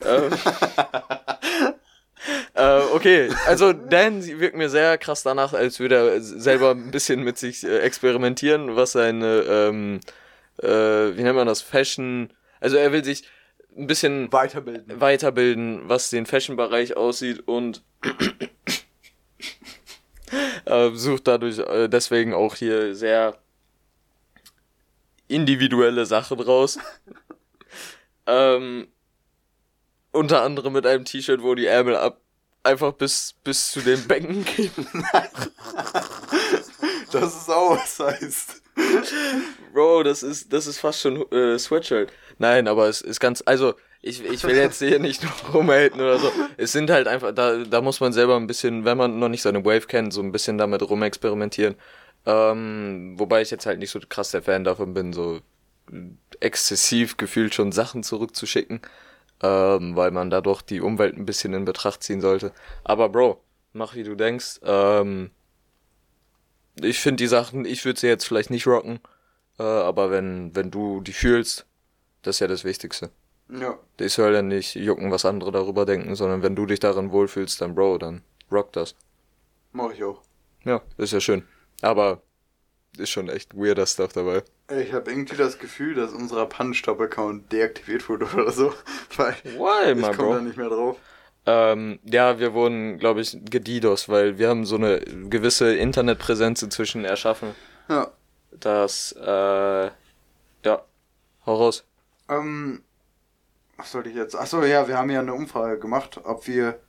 dir. 0.00 0.30
äh, 2.54 2.80
okay, 2.92 3.30
also 3.46 3.72
Dan 3.72 4.24
wirkt 4.40 4.56
mir 4.56 4.68
sehr 4.68 4.98
krass 4.98 5.22
danach, 5.22 5.52
als 5.52 5.80
würde 5.80 5.96
er 5.96 6.20
selber 6.20 6.70
ein 6.70 6.90
bisschen 6.90 7.22
mit 7.22 7.38
sich 7.38 7.64
äh, 7.64 7.78
experimentieren, 7.80 8.76
was 8.76 8.92
seine, 8.92 9.42
ähm, 9.48 10.00
äh, 10.62 10.66
wie 10.68 11.22
nennt 11.22 11.36
man 11.36 11.46
das, 11.46 11.60
Fashion, 11.60 12.32
also 12.60 12.76
er 12.76 12.92
will 12.92 13.04
sich 13.04 13.24
ein 13.76 13.86
bisschen 13.86 14.32
weiterbilden, 14.32 15.00
weiterbilden 15.00 15.88
was 15.88 16.10
den 16.10 16.26
Fashion-Bereich 16.26 16.96
aussieht 16.96 17.46
und 17.46 17.82
äh, 20.64 20.90
sucht 20.92 21.26
dadurch 21.26 21.58
äh, 21.58 21.88
deswegen 21.88 22.34
auch 22.34 22.54
hier 22.54 22.94
sehr 22.94 23.36
individuelle 25.28 26.06
Sachen 26.06 26.40
raus. 26.40 26.78
ähm, 28.26 28.88
Unter 30.14 30.42
anderem 30.42 30.72
mit 30.72 30.86
einem 30.86 31.04
T-Shirt, 31.04 31.42
wo 31.42 31.54
die 31.54 31.66
Ärmel 31.66 31.96
ab 31.96 32.20
einfach 32.62 32.92
bis, 32.92 33.34
bis 33.44 33.72
zu 33.72 33.80
den 33.80 34.06
Becken 34.06 34.44
gehen. 34.44 34.72
das 37.12 37.36
ist 37.36 37.50
auch 37.50 37.76
was 37.76 37.98
heißt. 37.98 38.62
Bro, 39.72 40.04
das 40.04 40.22
ist, 40.22 40.52
das 40.52 40.66
ist 40.66 40.78
fast 40.78 41.00
schon 41.00 41.30
äh, 41.30 41.58
Sweatshirt. 41.58 42.12
Nein, 42.38 42.68
aber 42.68 42.88
es 42.88 43.00
ist 43.00 43.20
ganz, 43.20 43.42
also 43.44 43.74
ich, 44.02 44.24
ich 44.24 44.44
will 44.44 44.56
jetzt 44.56 44.78
hier 44.78 44.98
nicht 44.98 45.22
nur 45.22 45.32
rumhaten 45.52 46.00
oder 46.00 46.18
so. 46.18 46.30
Es 46.56 46.72
sind 46.72 46.90
halt 46.90 47.08
einfach, 47.08 47.32
da, 47.32 47.58
da 47.58 47.80
muss 47.80 48.00
man 48.00 48.12
selber 48.12 48.36
ein 48.36 48.46
bisschen, 48.46 48.84
wenn 48.84 48.98
man 48.98 49.18
noch 49.18 49.28
nicht 49.28 49.42
seine 49.42 49.64
Wave 49.64 49.86
kennt, 49.86 50.12
so 50.12 50.20
ein 50.22 50.32
bisschen 50.32 50.58
damit 50.58 50.82
rumexperimentieren. 50.88 51.74
Ähm, 52.26 53.14
wobei 53.18 53.42
ich 53.42 53.50
jetzt 53.50 53.66
halt 53.66 53.78
nicht 53.78 53.90
so 53.90 54.00
krass 54.08 54.30
der 54.30 54.42
Fan 54.42 54.64
davon 54.64 54.94
bin, 54.94 55.12
so 55.12 55.40
exzessiv 56.40 57.16
gefühlt 57.16 57.54
schon 57.54 57.72
Sachen 57.72 58.02
zurückzuschicken, 58.02 58.80
ähm, 59.44 59.94
weil 59.94 60.10
man 60.10 60.30
dadurch 60.30 60.62
die 60.62 60.80
Umwelt 60.80 61.16
ein 61.16 61.26
bisschen 61.26 61.52
in 61.52 61.66
Betracht 61.66 62.02
ziehen 62.02 62.22
sollte. 62.22 62.52
Aber 62.82 63.10
Bro, 63.10 63.42
mach 63.74 63.94
wie 63.94 64.02
du 64.02 64.14
denkst. 64.14 64.60
Ähm, 64.62 65.30
ich 66.80 66.98
finde 66.98 67.22
die 67.22 67.28
Sachen, 67.28 67.66
ich 67.66 67.84
würde 67.84 68.00
sie 68.00 68.06
jetzt 68.06 68.24
vielleicht 68.24 68.48
nicht 68.50 68.66
rocken, 68.66 69.00
äh, 69.58 69.62
aber 69.62 70.10
wenn, 70.10 70.56
wenn 70.56 70.70
du 70.70 71.02
die 71.02 71.12
fühlst, 71.12 71.66
das 72.22 72.36
ist 72.36 72.40
ja 72.40 72.46
das 72.46 72.64
Wichtigste. 72.64 73.10
Ja. 73.50 73.78
Ich 74.00 74.14
soll 74.14 74.32
ja 74.32 74.40
nicht 74.40 74.74
jucken, 74.76 75.10
was 75.10 75.26
andere 75.26 75.52
darüber 75.52 75.84
denken, 75.84 76.14
sondern 76.14 76.42
wenn 76.42 76.56
du 76.56 76.64
dich 76.64 76.80
darin 76.80 77.12
wohlfühlst, 77.12 77.60
dann 77.60 77.74
Bro, 77.74 77.98
dann 77.98 78.22
rock 78.50 78.72
das. 78.72 78.94
Mach 79.72 79.92
ich 79.92 80.02
auch. 80.02 80.22
Ja, 80.64 80.80
ist 80.96 81.12
ja 81.12 81.20
schön. 81.20 81.46
Aber 81.82 82.22
ist 82.96 83.10
schon 83.10 83.28
echt 83.28 83.54
weirder 83.54 83.86
Stuff 83.86 84.14
dabei. 84.14 84.42
Ich 84.70 84.92
habe 84.94 85.10
irgendwie 85.10 85.36
das 85.36 85.58
Gefühl, 85.58 85.94
dass 85.94 86.12
unser 86.12 86.46
Punch-Stop-Account 86.46 87.52
deaktiviert 87.52 88.08
wurde 88.08 88.26
oder 88.32 88.50
so. 88.50 88.72
Weil 89.16 89.34
Why, 89.44 89.92
ich 89.92 90.16
komme 90.16 90.36
da 90.36 90.40
nicht 90.40 90.56
mehr 90.56 90.70
drauf. 90.70 90.96
Ähm, 91.46 91.98
ja, 92.04 92.38
wir 92.38 92.54
wurden, 92.54 92.98
glaube 92.98 93.20
ich, 93.20 93.36
gedidos, 93.44 94.08
weil 94.08 94.38
wir 94.38 94.48
haben 94.48 94.64
so 94.64 94.76
eine 94.76 95.00
gewisse 95.00 95.74
Internetpräsenz 95.74 96.62
inzwischen 96.62 97.04
erschaffen, 97.04 97.54
Ja. 97.90 98.10
dass, 98.50 99.12
äh, 99.12 99.24
ja, 99.24 99.92
hau 100.64 101.54
raus. 101.54 101.84
Ähm, 102.30 102.82
was 103.76 103.92
sollte 103.92 104.08
ich 104.08 104.16
jetzt? 104.16 104.34
Achso, 104.34 104.62
ja, 104.62 104.88
wir 104.88 104.96
haben 104.96 105.10
ja 105.10 105.20
eine 105.20 105.34
Umfrage 105.34 105.78
gemacht, 105.78 106.18
ob 106.24 106.46
wir. 106.46 106.80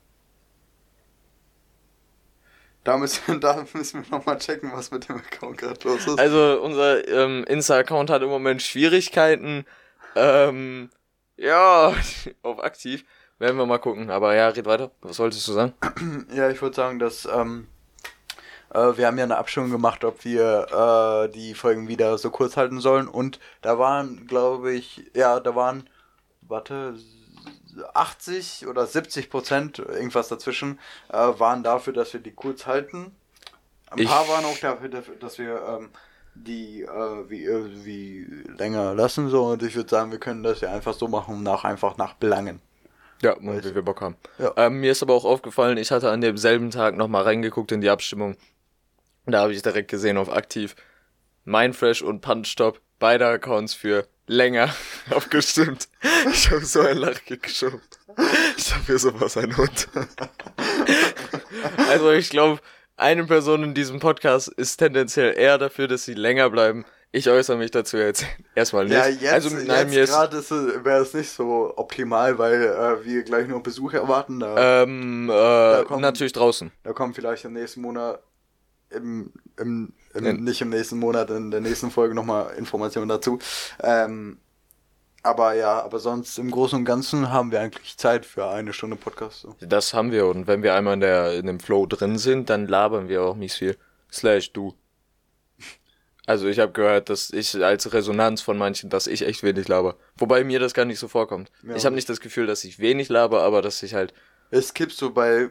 Da 2.85 2.97
müssen, 2.97 3.39
da 3.41 3.65
müssen 3.73 4.05
wir 4.05 4.17
nochmal 4.17 4.37
checken, 4.37 4.71
was 4.71 4.91
mit 4.91 5.09
dem 5.09 5.17
Account 5.17 5.57
gerade 5.57 5.79
los 5.83 6.07
ist. 6.07 6.17
Also, 6.17 6.61
unser 6.61 7.05
ähm, 7.09 7.43
Insta-Account 7.45 8.09
hat 8.09 8.21
im 8.21 8.29
Moment 8.29 8.61
Schwierigkeiten, 8.61 9.65
ähm, 10.15 10.89
ja, 11.35 11.93
auf 12.43 12.63
aktiv. 12.63 13.03
Werden 13.37 13.57
wir 13.57 13.65
mal 13.65 13.79
gucken, 13.79 14.09
aber 14.11 14.33
ja, 14.33 14.47
red 14.47 14.65
weiter. 14.65 14.91
Was 15.01 15.19
wolltest 15.19 15.45
du 15.49 15.51
sagen? 15.51 15.73
Ja, 16.33 16.49
ich 16.49 16.61
würde 16.61 16.75
sagen, 16.75 16.99
dass 16.99 17.25
ähm, 17.25 17.67
äh, 18.73 18.95
wir 18.95 19.07
haben 19.07 19.17
ja 19.17 19.25
eine 19.25 19.37
Abstimmung 19.37 19.71
gemacht, 19.71 20.05
ob 20.05 20.23
wir 20.23 21.25
äh, 21.25 21.31
die 21.33 21.53
Folgen 21.53 21.89
wieder 21.89 22.17
so 22.17 22.29
kurz 22.29 22.55
halten 22.55 22.79
sollen. 22.79 23.09
Und 23.09 23.39
da 23.61 23.77
waren, 23.77 24.25
glaube 24.27 24.71
ich, 24.71 25.11
ja, 25.13 25.41
da 25.41 25.53
waren, 25.55 25.89
warte, 26.41 26.95
80 27.93 28.67
oder 28.67 28.85
70 28.85 29.29
Prozent, 29.29 29.79
irgendwas 29.79 30.27
dazwischen, 30.27 30.79
äh, 31.09 31.17
waren 31.17 31.63
dafür, 31.63 31.93
dass 31.93 32.13
wir 32.13 32.19
die 32.19 32.31
kurz 32.31 32.65
halten. 32.65 33.15
Ein 33.91 33.99
Ich- 33.99 34.09
paar 34.09 34.27
waren 34.27 34.45
auch 34.45 34.57
dafür, 34.57 34.89
dass 35.19 35.37
wir 35.37 35.61
ähm, 35.79 35.89
die 36.33 36.81
äh, 36.83 37.29
wie, 37.29 37.45
äh, 37.45 37.85
wie 37.85 38.25
länger 38.57 38.93
lassen 38.93 39.29
so 39.29 39.45
und 39.45 39.63
ich 39.63 39.75
würde 39.75 39.89
sagen, 39.89 40.11
wir 40.11 40.19
können 40.19 40.43
das 40.43 40.61
ja 40.61 40.71
einfach 40.71 40.93
so 40.93 41.07
machen, 41.07 41.43
nach 41.43 41.63
einfach 41.63 41.97
nach 41.97 42.13
Belangen. 42.15 42.61
Ja, 43.21 43.35
wie 43.39 43.73
wir 43.75 43.81
Bock 43.81 44.01
haben. 44.01 44.17
Ja. 44.37 44.51
Ähm, 44.57 44.81
mir 44.81 44.91
ist 44.91 45.01
aber 45.01 45.13
auch 45.13 45.23
aufgefallen, 45.23 45.77
ich 45.77 45.89
hatte 45.91 46.11
an 46.11 46.19
demselben 46.19 46.69
Tag 46.71 46.97
nochmal 46.97 47.23
reingeguckt 47.23 47.71
in 47.71 47.79
die 47.81 47.89
Abstimmung. 47.89 48.35
Da 49.25 49.39
habe 49.41 49.53
ich 49.53 49.61
direkt 49.61 49.89
gesehen 49.89 50.17
auf 50.17 50.29
aktiv 50.31 50.75
Mindfresh 51.45 52.01
und 52.01 52.19
Punchstop, 52.21 52.81
beide 52.99 53.25
Accounts 53.27 53.73
für 53.73 54.05
länger 54.27 54.73
abgestimmt. 55.09 55.87
Ich 56.31 56.49
habe 56.51 56.65
so 56.65 56.81
ein 56.81 56.97
Lachen 56.97 57.39
geschoben. 57.41 57.81
Ich 58.57 58.73
habe 58.73 58.85
hier 58.85 58.99
sowas 58.99 59.37
ein 59.37 59.55
Hund. 59.57 59.87
Also 61.89 62.11
ich 62.11 62.29
glaube, 62.29 62.59
eine 62.97 63.25
Person 63.25 63.63
in 63.63 63.73
diesem 63.73 63.99
Podcast 63.99 64.47
ist 64.49 64.77
tendenziell 64.77 65.37
eher 65.37 65.57
dafür, 65.57 65.87
dass 65.87 66.05
sie 66.05 66.13
länger 66.13 66.49
bleiben. 66.49 66.85
Ich 67.11 67.29
äußere 67.29 67.57
mich 67.57 67.71
dazu 67.71 67.97
jetzt 67.97 68.25
erstmal 68.55 68.85
nicht. 68.85 68.93
Ja, 68.93 69.07
jetzt, 69.07 69.31
also 69.31 69.49
nein, 69.55 69.91
jetzt 69.91 70.09
gerade 70.11 70.37
wäre 70.83 71.01
es 71.01 71.13
nicht 71.13 71.29
so 71.29 71.73
optimal, 71.77 72.37
weil 72.37 72.63
äh, 72.63 73.05
wir 73.05 73.23
gleich 73.23 73.47
noch 73.47 73.61
Besuch 73.63 73.93
erwarten. 73.93 74.39
Da, 74.41 74.83
ähm, 74.83 75.29
äh, 75.29 75.83
kommen- 75.85 76.01
natürlich 76.01 76.33
draußen. 76.33 76.71
da 76.83 76.93
kommt 76.93 77.15
vielleicht 77.15 77.45
im 77.45 77.53
nächsten 77.53 77.81
Monat, 77.81 78.21
im, 78.95 79.31
im, 79.59 79.93
im, 80.13 80.25
Ja. 80.25 80.33
nicht 80.33 80.61
im 80.61 80.69
nächsten 80.69 80.97
Monat, 80.99 81.29
in 81.29 81.51
der 81.51 81.61
nächsten 81.61 81.91
Folge 81.91 82.15
nochmal 82.15 82.53
Informationen 82.55 83.09
dazu. 83.09 83.39
Ähm, 83.81 84.37
aber 85.23 85.53
ja, 85.53 85.81
aber 85.81 85.99
sonst 85.99 86.37
im 86.37 86.51
Großen 86.51 86.77
und 86.77 86.85
Ganzen 86.85 87.31
haben 87.31 87.51
wir 87.51 87.59
eigentlich 87.59 87.97
Zeit 87.97 88.25
für 88.27 88.47
eine 88.47 88.73
Stunde 88.73 88.95
Podcast. 88.95 89.41
So. 89.41 89.55
Das 89.59 89.93
haben 89.93 90.11
wir 90.11 90.27
und 90.27 90.45
wenn 90.45 90.61
wir 90.61 90.75
einmal 90.75 90.93
in 90.93 90.99
der 90.99 91.33
in 91.33 91.47
dem 91.47 91.59
Flow 91.59 91.85
drin 91.87 92.17
sind, 92.19 92.49
dann 92.49 92.67
labern 92.67 93.07
wir 93.09 93.23
auch 93.23 93.35
nicht 93.35 93.55
viel. 93.55 93.75
Slash 94.11 94.53
du. 94.53 94.75
Also 96.27 96.47
ich 96.47 96.59
habe 96.59 96.71
gehört, 96.71 97.09
dass 97.09 97.29
ich 97.29 97.55
als 97.63 97.91
Resonanz 97.93 98.41
von 98.41 98.57
manchen, 98.57 98.89
dass 98.89 99.05
ich 99.07 99.23
echt 99.23 99.43
wenig 99.43 99.67
laber. 99.67 99.95
Wobei 100.17 100.43
mir 100.43 100.59
das 100.59 100.73
gar 100.73 100.85
nicht 100.85 100.99
so 100.99 101.07
vorkommt. 101.07 101.51
Ja. 101.63 101.75
Ich 101.75 101.85
habe 101.85 101.95
nicht 101.95 102.09
das 102.09 102.19
Gefühl, 102.19 102.47
dass 102.47 102.63
ich 102.63 102.79
wenig 102.79 103.09
laber, 103.09 103.43
aber 103.43 103.61
dass 103.61 103.81
ich 103.83 103.93
halt 103.93 104.13
Es 104.49 104.73
gibt 104.73 104.91
so 104.93 105.11
bei, 105.11 105.49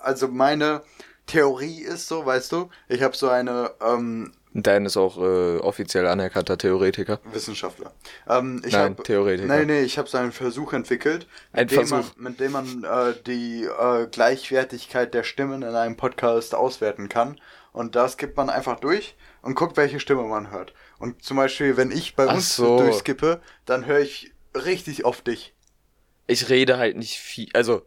also 0.00 0.28
meine 0.28 0.82
Theorie 1.26 1.80
ist 1.82 2.08
so, 2.08 2.24
weißt 2.24 2.52
du, 2.52 2.70
ich 2.88 3.02
habe 3.02 3.16
so 3.16 3.28
eine 3.28 3.72
ähm, 3.80 4.32
Dan 4.58 4.86
ist 4.86 4.96
auch 4.96 5.18
äh, 5.18 5.58
offiziell 5.58 6.06
anerkannter 6.06 6.56
Theoretiker. 6.56 7.20
Wissenschaftler. 7.30 7.92
Ähm, 8.26 8.62
ich 8.64 8.72
Nein, 8.72 8.96
hab, 8.96 9.04
Theoretiker. 9.04 9.46
Nein, 9.48 9.66
nee, 9.66 9.82
ich 9.82 9.98
habe 9.98 10.08
so 10.08 10.16
einen 10.16 10.32
Versuch 10.32 10.72
entwickelt, 10.72 11.26
Ein 11.52 11.64
mit 11.64 11.72
dem 11.72 11.86
Versuch. 11.86 12.16
man, 12.16 12.32
mit 12.32 12.40
dem 12.40 12.52
man 12.52 12.84
äh, 12.84 13.14
die 13.26 13.64
äh, 13.64 14.06
Gleichwertigkeit 14.06 15.12
der 15.12 15.24
Stimmen 15.24 15.60
in 15.62 15.74
einem 15.74 15.96
Podcast 15.96 16.54
auswerten 16.54 17.10
kann. 17.10 17.38
Und 17.72 17.96
das 17.96 18.16
gibt 18.16 18.38
man 18.38 18.48
einfach 18.48 18.80
durch 18.80 19.14
und 19.42 19.56
guckt, 19.56 19.76
welche 19.76 20.00
Stimme 20.00 20.22
man 20.22 20.50
hört. 20.50 20.72
Und 20.98 21.22
zum 21.22 21.36
Beispiel, 21.36 21.76
wenn 21.76 21.90
ich 21.90 22.16
bei 22.16 22.26
Ach 22.26 22.36
uns 22.36 22.56
so. 22.56 22.78
durchskippe, 22.78 23.42
dann 23.66 23.84
höre 23.84 24.00
ich 24.00 24.32
richtig 24.54 25.04
oft 25.04 25.26
dich. 25.26 25.54
Ich 26.26 26.48
rede 26.48 26.78
halt 26.78 26.96
nicht 26.96 27.18
viel, 27.18 27.50
also 27.52 27.82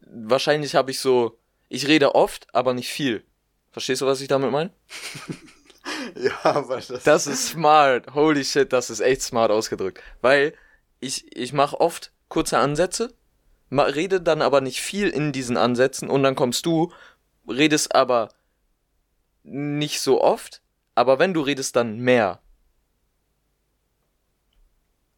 wahrscheinlich 0.00 0.76
habe 0.76 0.92
ich 0.92 1.00
so 1.00 1.38
ich 1.72 1.88
rede 1.88 2.14
oft, 2.14 2.46
aber 2.54 2.74
nicht 2.74 2.90
viel. 2.90 3.24
Verstehst 3.70 4.02
du, 4.02 4.06
was 4.06 4.20
ich 4.20 4.28
damit 4.28 4.50
meine? 4.50 4.70
Ja, 6.16 6.38
aber 6.44 6.76
das, 6.76 7.02
Das 7.02 7.26
ist 7.26 7.48
smart. 7.48 8.14
Holy 8.14 8.44
shit, 8.44 8.72
das 8.72 8.88
ist 8.90 9.00
echt 9.00 9.22
smart 9.22 9.50
ausgedrückt. 9.50 10.00
Weil 10.20 10.54
ich, 11.00 11.36
ich 11.36 11.52
mache 11.52 11.80
oft 11.80 12.12
kurze 12.28 12.58
Ansätze, 12.58 13.14
rede 13.70 14.20
dann 14.20 14.42
aber 14.42 14.60
nicht 14.60 14.80
viel 14.80 15.08
in 15.08 15.32
diesen 15.32 15.56
Ansätzen 15.56 16.08
und 16.08 16.22
dann 16.22 16.36
kommst 16.36 16.66
du, 16.66 16.92
redest 17.48 17.94
aber 17.94 18.28
nicht 19.42 20.00
so 20.00 20.20
oft, 20.20 20.62
aber 20.94 21.18
wenn 21.18 21.34
du 21.34 21.40
redest, 21.40 21.74
dann 21.74 21.98
mehr. 21.98 22.41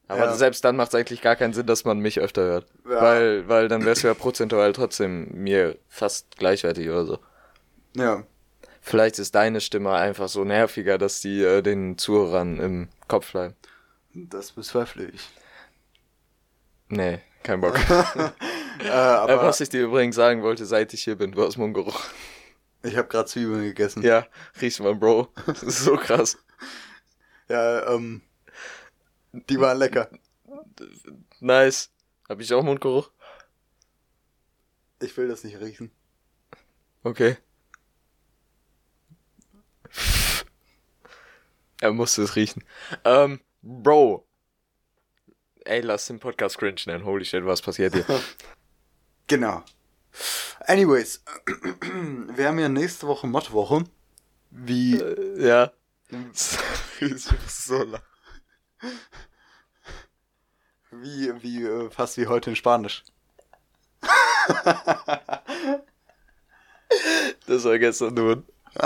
Aber 0.08 0.26
Ja. 0.26 0.34
selbst 0.34 0.64
dann 0.64 0.76
macht 0.76 0.88
es 0.88 0.94
eigentlich 0.94 1.22
gar 1.22 1.34
keinen 1.36 1.54
Sinn, 1.54 1.66
dass 1.66 1.84
man 1.84 1.98
mich 1.98 2.20
öfter 2.20 2.42
hört. 2.42 2.66
Ja. 2.88 3.00
Weil, 3.02 3.48
weil 3.48 3.68
dann 3.68 3.84
wärst 3.84 4.02
du 4.02 4.08
ja 4.08 4.14
prozentual 4.14 4.72
trotzdem 4.72 5.28
mir 5.32 5.78
fast 5.88 6.36
gleichwertig 6.36 6.88
oder 6.88 7.04
so. 7.06 7.18
ja. 7.96 8.22
Vielleicht 8.86 9.18
ist 9.18 9.34
deine 9.34 9.62
Stimme 9.62 9.92
einfach 9.92 10.28
so 10.28 10.44
nerviger, 10.44 10.98
dass 10.98 11.22
die 11.22 11.42
äh, 11.42 11.62
den 11.62 11.96
Zuhörern 11.96 12.60
im 12.60 12.88
Kopf 13.08 13.32
bleiben. 13.32 13.54
Das 14.12 14.52
bezweifle 14.52 15.06
ich. 15.06 15.26
Nee, 16.88 17.20
kein 17.42 17.60
Bock. 17.60 17.78
Äh, 18.80 18.88
äh, 18.88 18.90
aber 18.90 19.36
was 19.44 19.60
ich 19.60 19.68
dir 19.68 19.84
übrigens 19.84 20.16
sagen 20.16 20.42
wollte, 20.42 20.66
seit 20.66 20.92
ich 20.94 21.04
hier 21.04 21.14
bin, 21.16 21.30
du 21.30 21.46
hast 21.46 21.56
Mundgeruch. 21.56 21.98
ich 22.82 22.96
habe 22.96 23.06
gerade 23.06 23.26
Zwiebeln 23.28 23.62
gegessen. 23.62 24.02
Ja, 24.02 24.26
riechst 24.60 24.80
mal, 24.80 24.96
Bro. 24.96 25.28
Das 25.46 25.62
ist 25.62 25.84
so 25.84 25.96
krass. 25.96 26.36
ja 27.48 27.94
ähm, 27.94 28.20
die 29.34 29.58
waren 29.58 29.78
lecker. 29.78 30.08
Nice. 31.40 31.90
Hab 32.28 32.40
ich 32.40 32.52
auch 32.52 32.62
Mundgeruch? 32.62 33.10
Ich 35.00 35.16
will 35.16 35.28
das 35.28 35.44
nicht 35.44 35.60
riechen. 35.60 35.90
Okay. 37.02 37.36
Er 41.80 41.92
musste 41.92 42.22
es 42.22 42.36
riechen. 42.36 42.64
Ähm, 43.04 43.40
Bro. 43.62 44.26
Ey, 45.64 45.80
lass 45.80 46.06
den 46.06 46.20
Podcast 46.20 46.58
cringe 46.58 46.80
nennen. 46.86 47.04
Holy 47.04 47.24
shit, 47.24 47.44
was 47.44 47.62
passiert 47.62 47.94
hier? 47.94 48.06
Genau. 49.26 49.64
Anyways, 50.66 51.24
wir 52.36 52.46
haben 52.46 52.58
ja 52.58 52.68
nächste 52.68 53.06
Woche 53.06 53.26
Mottwoche. 53.26 53.84
Wie. 54.50 54.98
ja. 55.38 55.72
ich 57.00 57.10
muss 57.10 57.64
so 57.64 57.82
lachen. 57.84 58.13
Wie, 60.90 61.42
wie, 61.42 61.64
äh, 61.64 61.90
fast 61.90 62.16
wie 62.18 62.26
heute 62.26 62.50
in 62.50 62.56
Spanisch. 62.56 63.04
Das 67.46 67.64
war 67.64 67.78
gestern 67.78 68.14
nur. 68.14 68.42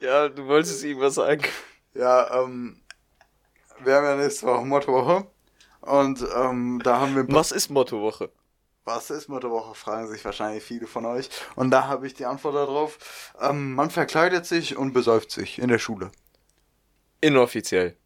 ja, 0.00 0.28
du 0.28 0.46
wolltest 0.46 0.82
irgendwas 0.82 1.14
sagen. 1.14 1.44
Ja, 1.94 2.42
ähm, 2.42 2.82
wir 3.84 3.94
haben 3.94 4.04
ja 4.04 4.16
nächste 4.16 4.46
Woche 4.46 4.64
Mottowoche. 4.64 5.26
Und 5.80 6.26
ähm, 6.34 6.80
da 6.82 7.00
haben 7.00 7.14
wir. 7.14 7.24
Was 7.28 7.52
ist 7.52 7.70
Mottowoche? 7.70 8.30
Was 8.84 9.10
ist 9.10 9.28
Mottowoche, 9.28 9.76
fragen 9.76 10.08
sich 10.08 10.24
wahrscheinlich 10.24 10.64
viele 10.64 10.88
von 10.88 11.06
euch. 11.06 11.28
Und 11.54 11.70
da 11.70 11.86
habe 11.86 12.06
ich 12.06 12.14
die 12.14 12.24
Antwort 12.24 12.56
darauf. 12.56 13.32
Ähm, 13.40 13.74
man 13.74 13.90
verkleidet 13.90 14.44
sich 14.44 14.76
und 14.76 14.92
besäuft 14.92 15.30
sich 15.30 15.60
in 15.60 15.68
der 15.68 15.78
Schule. 15.78 16.10
Inoffiziell. 17.20 17.96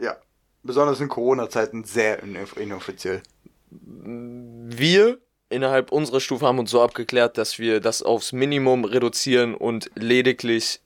Ja. 0.00 0.16
Besonders 0.64 1.00
in 1.00 1.08
Corona-Zeiten 1.08 1.84
sehr 1.84 2.22
inoffiziell. 2.56 3.22
Wir 3.70 5.18
innerhalb 5.50 5.92
unserer 5.92 6.20
Stufe 6.20 6.46
haben 6.46 6.58
uns 6.58 6.70
so 6.70 6.82
abgeklärt, 6.82 7.38
dass 7.38 7.58
wir 7.58 7.80
das 7.80 8.02
aufs 8.02 8.32
Minimum 8.32 8.84
reduzieren 8.84 9.54
und 9.54 9.90
lediglich 9.94 10.80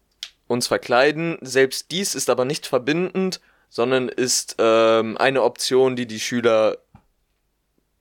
uns 0.49 0.67
verkleiden. 0.67 1.39
Selbst 1.41 1.91
dies 1.93 2.15
ist 2.15 2.29
aber 2.29 2.45
nicht 2.45 2.67
verbindend, 2.67 3.41
sondern 3.69 4.09
ist 4.09 4.57
ähm, 4.59 5.17
eine 5.17 5.43
Option, 5.43 5.97
die 5.97 6.07
die 6.07 6.21
Schüler 6.21 6.79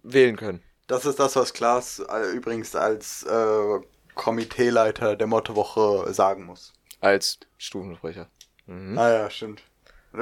wählen 0.03 0.35
können. 0.35 0.63
Das 0.87 1.05
ist 1.05 1.19
das, 1.19 1.35
was 1.35 1.53
Klaas 1.53 1.99
äh, 1.99 2.31
übrigens 2.31 2.75
als 2.75 3.23
äh, 3.23 3.79
Komiteeleiter 4.15 5.15
der 5.15 5.27
Mottowoche 5.27 6.13
sagen 6.13 6.45
muss. 6.45 6.73
Als 7.01 7.39
Stufensprecher. 7.57 8.27
Mhm. 8.65 8.97
Ah 8.97 9.09
ja, 9.11 9.29
stimmt. 9.29 9.61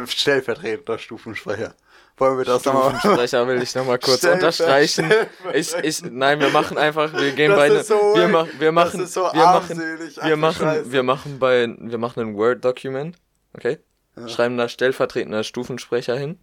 Stellvertretender 0.08 0.98
Stufensprecher. 0.98 1.74
Wollen 2.18 2.38
wir 2.38 2.46
das 2.46 2.66
nochmal? 2.66 2.96
Stufensprecher 2.98 3.48
will 3.48 3.62
ich 3.62 3.76
nochmal 3.76 4.00
kurz 4.00 4.24
unterstreichen. 4.24 5.12
Ich, 5.54 5.74
ich, 5.76 6.02
nein, 6.02 6.40
wir 6.40 6.50
machen 6.50 6.78
einfach, 6.78 7.14
wir 7.14 7.32
gehen 7.34 7.52
Das 7.52 7.58
bei, 7.60 7.68
ist 7.68 7.88
so- 7.88 8.14
wir, 8.16 8.28
ma 8.28 8.48
wir 8.58 8.72
machen, 8.72 9.06
so 9.06 9.22
wir 9.32 9.44
machen, 9.44 9.78
wir 9.80 10.38
machen, 10.38 10.66
Scheiße. 10.66 10.92
wir 10.92 11.04
machen 11.04 11.40
bei, 11.40 11.76
wir 11.78 11.98
machen 11.98 12.20
ein 12.22 12.36
Word-Dokument, 12.36 13.18
okay? 13.54 13.80
Ja. 14.18 14.28
Schreiben 14.30 14.58
da 14.58 14.68
stellvertretender 14.70 15.44
Stufensprecher 15.44 16.18
hin, 16.18 16.40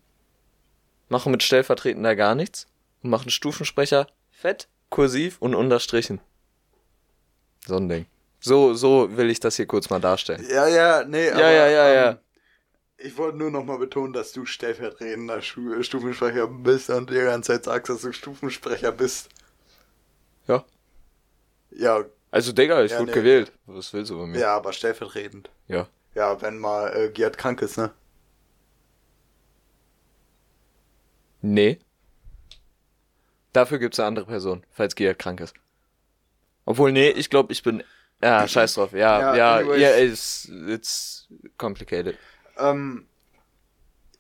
machen 1.09 1.33
mit 1.33 1.43
stellvertretender 1.43 2.17
gar 2.17 2.35
nichts 2.35 2.67
und 3.03 3.11
machen 3.11 3.31
Stufensprecher 3.31 4.07
fett, 4.31 4.69
kursiv 4.91 5.37
und 5.41 5.55
unterstrichen. 5.55 6.21
So 7.67 7.77
ein 7.77 7.89
Ding. 7.89 8.07
So, 8.41 8.75
so 8.75 9.17
will 9.17 9.31
ich 9.31 9.39
das 9.41 9.57
hier 9.57 9.67
kurz 9.67 9.89
mal 9.91 10.01
darstellen. 10.01 10.45
Ja, 10.51 10.67
ja, 10.67 11.05
nee, 11.05 11.29
Ja, 11.29 11.39
ja, 11.51 11.69
ja, 11.69 11.89
ja. 11.95 12.11
ähm, 12.11 12.19
Ich 12.99 13.17
wollte 13.17 13.39
nur 13.39 13.51
nochmal 13.53 13.79
betonen, 13.79 14.13
dass 14.13 14.33
du 14.33 14.45
stellvertretender 14.45 15.41
Schu 15.43 15.81
Stufensprecher 15.83 16.49
bist 16.49 16.91
und 16.91 17.09
die 17.11 17.15
ganze 17.15 17.53
Zeit 17.53 17.65
sagst, 17.65 17.89
dass 17.91 18.03
du 18.03 18.13
Stufensprecher 18.13 18.91
bist. 18.93 19.29
Ja. 20.49 20.65
Ja, 21.71 22.05
Also, 22.33 22.53
Digga, 22.53 22.83
ich 22.83 22.91
Ja, 22.93 22.99
wurde 22.99 23.13
nee. 23.13 23.19
gewählt. 23.19 23.53
Was 23.67 23.93
willst 23.93 24.11
du 24.11 24.19
von 24.19 24.31
mir? 24.31 24.41
ja, 24.41 24.57
aber 24.57 24.73
stellvertretend. 24.73 25.49
Ja. 25.69 25.87
Ja, 26.15 26.43
wenn 26.43 26.59
mal 26.59 26.89
äh, 26.95 27.09
Gerd 27.11 27.39
krank 27.39 27.63
ist, 27.63 27.79
ne? 27.79 27.93
Nee. 31.41 31.79
Dafür 33.53 33.79
gibt's 33.79 33.99
eine 34.01 34.09
andere 34.09 34.27
Person, 34.27 34.65
falls 34.71 34.95
Gia 34.95 35.15
krank 35.15 35.41
ist. 35.41 35.55
Obwohl, 36.65 36.93
nee, 36.93 37.11
ich 37.11 37.29
glaube, 37.31 37.53
ich 37.53 37.63
bin. 37.63 37.83
Ja, 38.23 38.47
scheiß 38.47 38.75
drauf. 38.75 38.93
Ja, 38.93 39.35
Ja, 39.35 39.61
ja, 39.61 39.75
ja, 39.75 39.97
it's, 39.97 40.49
it's 40.69 41.29
complicated. 41.59 42.17
Ähm, 42.57 43.07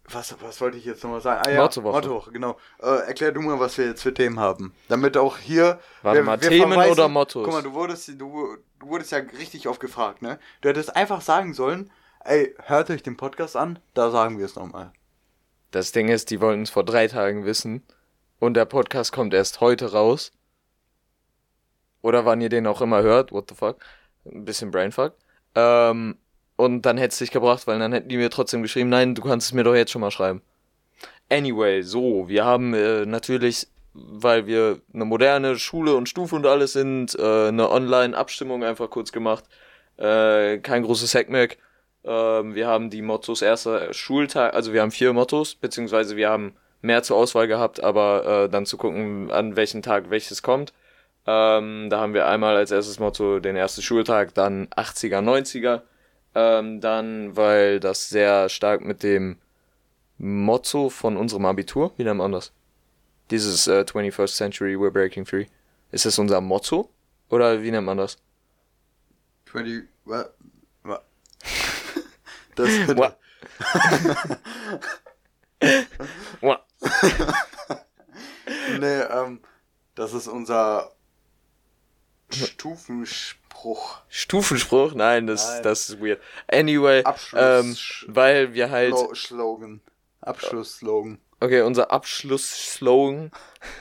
was, 0.09 0.35
was 0.40 0.61
wollte 0.61 0.77
ich 0.77 0.85
jetzt 0.85 1.03
nochmal 1.05 1.21
sagen? 1.21 1.42
Ah 1.47 1.51
ja, 1.51 1.62
Mottowoche. 1.62 1.95
Mottowoche, 1.95 2.33
genau. 2.33 2.59
Äh, 2.81 3.07
erklär 3.07 3.33
du 3.33 3.40
mal, 3.40 3.61
was 3.61 3.79
wir 3.79 3.87
jetzt 3.87 4.03
für 4.03 4.12
Themen 4.12 4.40
haben. 4.40 4.75
Damit 4.88 5.16
auch 5.16 5.38
hier... 5.38 5.79
Warte 6.03 6.23
mal, 6.23 6.38
Themen 6.38 6.73
oder 6.73 7.09
Mottos? 7.09 7.45
Guck 7.45 7.55
mal, 7.55 7.62
du 7.62 7.73
wurdest, 7.73 8.09
du, 8.09 8.57
du 8.81 8.87
wurdest 8.87 9.12
ja 9.12 9.18
richtig 9.18 9.68
oft 9.68 9.81
gefragt, 9.81 10.21
ne? 10.21 10.38
Du 10.61 10.68
hättest 10.68 10.97
einfach 10.97 11.21
sagen 11.21 11.55
sollen, 11.55 11.90
ey, 12.25 12.55
hört 12.64 12.90
euch 12.90 13.03
den 13.03 13.16
Podcast 13.16 13.57
an, 13.57 13.79
da 13.95 14.11
sagen 14.11 14.38
wir 14.38 14.47
es 14.47 14.57
nochmal. 14.57 14.92
Das 15.71 15.92
Ding 15.92 16.09
ist, 16.09 16.31
die 16.31 16.40
wollten 16.40 16.62
es 16.62 16.71
vor 16.71 16.85
drei 16.85 17.07
Tagen 17.07 17.45
wissen. 17.47 17.83
Und 18.42 18.55
der 18.55 18.64
Podcast 18.64 19.12
kommt 19.12 19.35
erst 19.35 19.61
heute 19.61 19.92
raus. 19.92 20.33
Oder 22.00 22.24
wann 22.24 22.40
ihr 22.40 22.48
den 22.48 22.66
auch 22.66 22.81
immer 22.81 23.00
hört. 23.00 23.31
What 23.31 23.48
the 23.48 23.55
fuck? 23.55 23.76
Ein 24.24 24.44
bisschen 24.44 24.72
Brainfuck. 24.72 25.14
Ähm, 25.55 26.16
und 26.57 26.83
dann 26.83 26.98
hätte 26.98 27.12
es 27.12 27.18
dich 27.18 27.31
gebracht, 27.31 27.68
weil 27.68 27.78
dann 27.78 27.92
hätten 27.92 28.09
die 28.09 28.16
mir 28.16 28.31
trotzdem 28.31 28.62
geschrieben, 28.62 28.88
nein, 28.88 29.14
du 29.14 29.22
kannst 29.22 29.46
es 29.46 29.52
mir 29.52 29.62
doch 29.62 29.76
jetzt 29.76 29.92
schon 29.92 30.00
mal 30.00 30.11
schreiben. 30.11 30.42
Anyway, 31.28 31.83
so, 31.83 32.26
wir 32.26 32.44
haben 32.44 32.74
äh, 32.74 33.07
natürlich, 33.07 33.68
weil 33.94 34.48
wir 34.48 34.81
eine 34.92 35.05
moderne 35.05 35.57
Schule 35.57 35.94
und 35.94 36.09
Stufe 36.09 36.35
und 36.35 36.44
alles 36.44 36.72
sind, 36.72 37.16
äh, 37.16 37.46
eine 37.46 37.70
Online-Abstimmung 37.70 38.64
einfach 38.64 38.90
kurz 38.90 39.12
gemacht. 39.12 39.44
Äh, 39.98 40.59
kein 40.59 40.83
großes 40.83 41.14
Hackmack. 41.14 41.59
Ähm, 42.02 42.57
wir 42.57 42.66
haben 42.66 42.90
die 42.90 43.02
Mottos 43.02 43.40
erster 43.40 43.94
Schultag, 43.94 44.52
also 44.52 44.72
wir 44.72 44.83
haben 44.83 44.90
vier 44.90 45.12
Mottos, 45.12 45.55
beziehungsweise 45.55 46.16
wir 46.16 46.28
haben 46.28 46.57
mehr 46.83 47.03
zur 47.03 47.16
Auswahl 47.16 47.49
gehabt, 47.49 47.83
aber 47.83 48.45
äh, 48.45 48.49
dann 48.51 48.66
zu 48.66 48.77
gucken, 48.77 49.31
an 49.31 49.57
welchen 49.57 49.83
Tag 49.83 50.11
welches 50.11 50.42
kommt. 50.42 50.73
Ähm, 51.27 51.88
da 51.88 52.01
haben 52.01 52.14
wir 52.14 52.27
einmal 52.27 52.57
als 52.57 52.71
erstes 52.73 52.99
Motto 52.99 53.38
den 53.40 53.57
ersten 53.57 53.81
Schultag, 53.83 54.35
dann 54.35 54.66
80er, 54.68 55.21
90er. 55.21 55.83
Ähm, 56.35 56.81
dann, 56.81 57.37
weil 57.37 57.79
das 57.79 58.09
sehr 58.09 58.49
stark 58.49 58.81
mit 58.83 59.03
dem 59.03 59.37
Motto 60.18 60.88
von 60.88 61.16
unserem 61.16 61.45
Abitur, 61.47 61.92
wie 61.97 62.05
nennt 62.05 62.18
man 62.18 62.33
das? 62.33 62.53
Dieses 63.31 63.66
äh, 63.66 63.81
21st 63.87 64.35
Century, 64.37 64.75
we're 64.77 64.90
breaking 64.90 65.25
free. 65.27 65.47
Ist 65.90 66.07
das 66.07 66.18
unser 66.18 66.40
Motto? 66.40 66.88
Oder 67.29 67.62
wie 67.62 67.71
nennt 67.71 67.87
man 67.87 67.99
das? 67.99 68.18
20, 69.51 69.85
wa, 70.05 70.25
wa. 70.83 71.01
Das 72.57 72.68
Wa- 72.97 73.16
Wa- 76.40 76.61
nee, 78.79 79.01
ähm, 79.01 79.41
das 79.95 80.12
ist 80.15 80.27
unser 80.29 80.93
Stufenspruch. 82.33 83.99
Stufenspruch? 84.09 84.95
Nein, 84.95 85.27
das, 85.27 85.47
Nein. 85.55 85.62
das 85.62 85.88
ist 85.91 86.01
weird. 86.01 86.21
Anyway, 86.51 87.03
Abschluss- 87.05 87.41
ähm, 88.07 88.15
weil 88.15 88.55
wir 88.55 88.71
halt, 88.71 88.97
Slo 88.97 89.15
Slogan. 89.15 89.81
Abschlussslogan. 90.21 91.19
okay, 91.41 91.62
unser 91.62 91.91
Abschlussslogan 91.91 93.31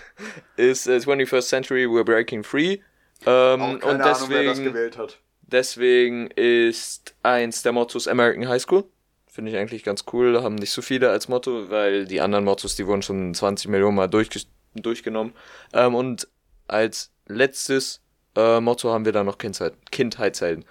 ist 0.55 0.87
äh, 0.87 0.97
21st 0.97 1.41
Century, 1.43 1.85
we're 1.85 2.03
breaking 2.03 2.43
free. 2.43 2.79
Ähm, 3.25 3.61
und 3.61 3.79
keine 3.81 4.03
Ahnung, 4.03 4.29
wer 4.29 4.43
das 4.43 4.57
deswegen, 4.57 4.63
gewählt 4.63 4.97
hat. 4.97 5.19
deswegen 5.43 6.31
ist 6.31 7.13
eins 7.21 7.61
der 7.61 7.71
Mottos 7.71 8.07
American 8.07 8.47
High 8.49 8.61
School. 8.61 8.85
Finde 9.33 9.49
ich 9.51 9.57
eigentlich 9.57 9.83
ganz 9.85 10.03
cool. 10.11 10.43
Haben 10.43 10.55
nicht 10.55 10.71
so 10.71 10.81
viele 10.81 11.09
als 11.09 11.29
Motto, 11.29 11.69
weil 11.69 12.05
die 12.05 12.19
anderen 12.19 12.43
Mottos, 12.43 12.75
die 12.75 12.85
wurden 12.85 13.01
schon 13.01 13.33
20 13.33 13.69
Millionen 13.69 13.95
Mal 13.95 14.07
durchge 14.09 14.41
durchgenommen. 14.75 15.33
Ähm, 15.73 15.95
und 15.95 16.27
als 16.67 17.11
letztes 17.27 18.01
äh, 18.35 18.59
Motto 18.59 18.91
haben 18.91 19.05
wir 19.05 19.13
dann 19.13 19.25
noch 19.25 19.37
Kindheit, 19.37 19.73
Kindheitshelden. 19.89 20.65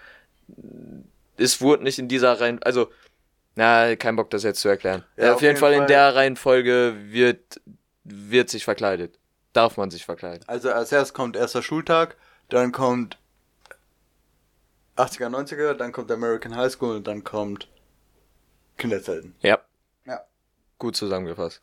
Es 1.38 1.62
wurde 1.62 1.84
nicht 1.84 1.98
in 1.98 2.08
dieser 2.08 2.38
Reihen, 2.38 2.62
also, 2.62 2.90
na, 3.56 3.96
kein 3.96 4.16
Bock, 4.16 4.28
das 4.30 4.42
jetzt 4.42 4.60
zu 4.60 4.68
erklären. 4.68 5.04
Ja, 5.16 5.24
Äh, 5.24 5.28
auf, 5.30 5.36
auf 5.36 5.40
jeden 5.42 5.50
jeden 5.52 5.60
Fall 5.60 5.72
in 5.72 5.78
Fall. 5.80 5.86
der 5.86 6.14
Reihenfolge 6.14 6.96
wird, 7.08 7.60
wird 8.04 8.50
sich 8.50 8.64
verkleidet. 8.64 9.18
Darf 9.54 9.78
man 9.78 9.90
sich 9.90 10.04
verkleiden. 10.04 10.44
Also 10.46 10.70
als 10.70 10.92
erstes 10.92 11.14
kommt 11.14 11.34
erster 11.34 11.62
Schultag, 11.62 12.16
dann 12.50 12.72
kommt 12.72 13.16
80er, 14.96 15.28
90er, 15.28 15.74
dann 15.74 15.92
kommt 15.92 16.10
American 16.10 16.54
High 16.56 16.70
School 16.72 16.96
und 16.96 17.06
dann 17.06 17.24
kommt 17.24 17.68
Kinderzelten. 18.80 19.34
Ja. 19.40 19.60
Ja. 20.06 20.20
Gut 20.78 20.96
zusammengefasst. 20.96 21.62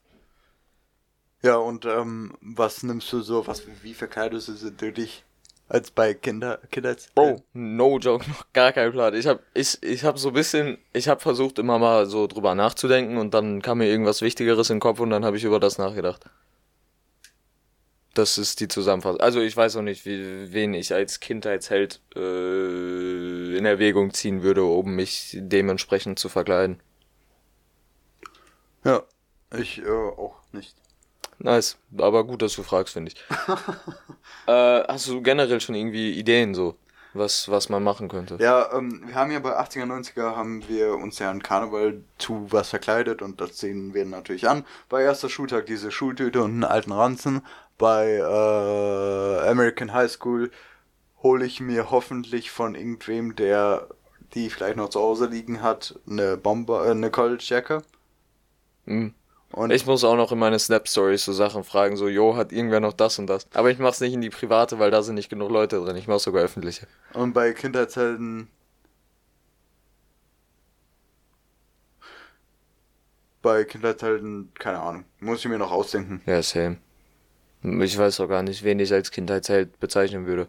Ja, 1.43 1.57
und 1.57 1.85
ähm, 1.85 2.33
was 2.41 2.83
nimmst 2.83 3.11
du 3.13 3.21
so, 3.21 3.45
was, 3.47 3.63
wie 3.83 3.93
verkleidest 3.93 4.49
du 4.79 4.91
dich 4.91 5.23
als 5.69 5.91
bei 5.91 6.13
Kinder, 6.13 6.59
Kinderzelten? 6.71 7.13
Bro, 7.15 7.43
no 7.53 7.99
joke, 7.99 8.27
noch 8.29 8.51
gar 8.53 8.71
kein 8.71 8.91
Plan. 8.91 9.13
Ich 9.13 9.27
hab, 9.27 9.41
ich, 9.53 9.81
ich 9.83 10.03
hab 10.03 10.17
so 10.17 10.29
ein 10.29 10.33
bisschen, 10.33 10.77
ich 10.93 11.07
hab 11.07 11.21
versucht 11.21 11.59
immer 11.59 11.77
mal 11.77 12.05
so 12.05 12.27
drüber 12.27 12.55
nachzudenken 12.55 13.17
und 13.17 13.33
dann 13.33 13.61
kam 13.61 13.79
mir 13.79 13.87
irgendwas 13.87 14.21
Wichtigeres 14.21 14.69
in 14.69 14.77
den 14.77 14.81
Kopf 14.81 14.99
und 14.99 15.09
dann 15.09 15.25
habe 15.25 15.37
ich 15.37 15.43
über 15.43 15.59
das 15.59 15.77
nachgedacht. 15.77 16.25
Das 18.13 18.39
ist 18.39 18.59
die 18.61 18.67
Zusammenfassung. 18.67 19.21
Also 19.21 19.41
ich 19.41 19.55
weiß 19.55 19.75
noch 19.75 19.83
nicht, 19.83 20.07
wie, 20.07 20.51
wen 20.51 20.73
ich 20.73 20.91
als 20.91 21.19
Kindheitsheld 21.19 22.01
äh, 22.15 23.57
in 23.57 23.63
Erwägung 23.63 24.11
ziehen 24.11 24.41
würde, 24.41 24.63
um 24.63 24.95
mich 24.95 25.37
dementsprechend 25.39 26.17
zu 26.17 26.27
verkleiden. 26.27 26.81
Ja, 28.87 29.03
ich 29.53 29.79
äh, 29.79 29.89
auch 29.89 30.35
nicht. 30.53 30.73
Nice, 31.39 31.77
aber 31.97 32.23
gut, 32.23 32.41
dass 32.41 32.53
du 32.53 32.63
fragst, 32.63 32.93
finde 32.93 33.11
ich. 33.11 33.17
äh, 34.47 34.83
hast 34.87 35.09
du 35.09 35.21
generell 35.21 35.59
schon 35.59 35.75
irgendwie 35.75 36.17
Ideen 36.17 36.55
so, 36.55 36.75
was, 37.13 37.49
was 37.49 37.67
man 37.67 37.83
machen 37.83 38.07
könnte. 38.07 38.37
Ja, 38.39 38.73
ähm, 38.73 39.03
wir 39.05 39.15
haben 39.15 39.31
ja 39.31 39.39
bei 39.39 39.59
80er, 39.59 39.83
90er 39.83 40.37
haben 40.37 40.63
wir 40.69 40.95
uns 40.95 41.19
ja 41.19 41.29
an 41.29 41.43
Karneval 41.43 42.01
zu 42.17 42.47
was 42.49 42.69
verkleidet 42.69 43.21
und 43.21 43.41
das 43.41 43.59
sehen 43.59 43.93
wir 43.93 44.05
natürlich 44.05 44.47
an. 44.47 44.63
Bei 44.87 45.03
erster 45.03 45.27
Schultag 45.27 45.65
diese 45.65 45.91
Schultüte 45.91 46.41
und 46.41 46.51
einen 46.51 46.63
alten 46.63 46.93
Ranzen. 46.93 47.41
Bei 47.77 48.13
äh, 48.13 49.49
American 49.49 49.91
High 49.91 50.09
School 50.09 50.49
hole 51.21 51.45
ich 51.45 51.59
mir 51.59 51.91
hoffentlich 51.91 52.51
von 52.51 52.73
irgendwem, 52.73 53.35
der 53.35 53.89
die 54.33 54.49
vielleicht 54.49 54.77
noch 54.77 54.89
zu 54.89 55.01
Hause 55.01 55.25
liegen 55.25 55.61
hat, 55.61 55.99
eine 56.09 56.37
Bomber, 56.37 56.87
äh, 56.87 56.91
eine 56.91 57.11
Collegejacke. 57.11 57.83
Mhm. 58.87 59.13
Und 59.51 59.71
ich 59.71 59.85
muss 59.85 60.03
auch 60.03 60.15
noch 60.15 60.31
in 60.31 60.39
meine 60.39 60.59
Snap-Stories 60.59 61.23
so 61.23 61.31
Sachen 61.31 61.63
fragen, 61.63 61.95
so, 61.95 62.07
jo, 62.07 62.35
hat 62.35 62.51
irgendwer 62.51 62.79
noch 62.79 62.93
das 62.93 63.17
und 63.17 63.27
das. 63.27 63.47
Aber 63.53 63.71
ich 63.71 63.79
mach's 63.79 64.01
nicht 64.01 64.13
in 64.13 64.21
die 64.21 64.29
private, 64.29 64.77
weil 64.77 64.91
da 64.91 65.01
sind 65.01 65.15
nicht 65.15 65.29
genug 65.29 65.51
Leute 65.51 65.77
drin. 65.79 65.95
Ich 65.95 66.07
mach's 66.07 66.23
sogar 66.23 66.43
öffentliche. 66.43 66.85
Und 67.13 67.33
bei 67.33 67.53
Kindheitshelden. 67.53 68.49
Bei 73.41 73.63
Kindheitshelden, 73.63 74.51
keine 74.59 74.79
Ahnung. 74.79 75.05
Muss 75.21 75.39
ich 75.39 75.45
mir 75.45 75.57
noch 75.57 75.71
ausdenken. 75.71 76.21
Ja, 76.25 76.41
same. 76.43 76.77
Ich 77.63 77.97
weiß 77.97 78.19
auch 78.19 78.27
gar 78.27 78.43
nicht, 78.43 78.63
wen 78.63 78.79
ich 78.79 78.91
als 78.91 79.11
Kindheitsheld 79.11 79.79
bezeichnen 79.79 80.25
würde. 80.25 80.47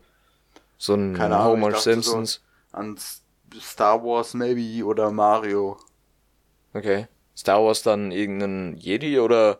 So 0.77 0.94
ein 0.94 1.14
keine 1.14 1.37
Ahnung, 1.37 1.62
Homer 1.62 1.77
Simpsons. 1.77 2.40
So 2.72 2.79
an 2.79 2.98
Star 3.61 4.03
Wars 4.03 4.35
maybe 4.35 4.85
oder 4.85 5.11
Mario. 5.11 5.79
Okay. 6.74 7.07
Star 7.38 7.64
Wars 7.64 7.83
dann 7.83 8.11
irgendeinen 8.11 8.77
Jedi 8.77 9.20
oder 9.20 9.59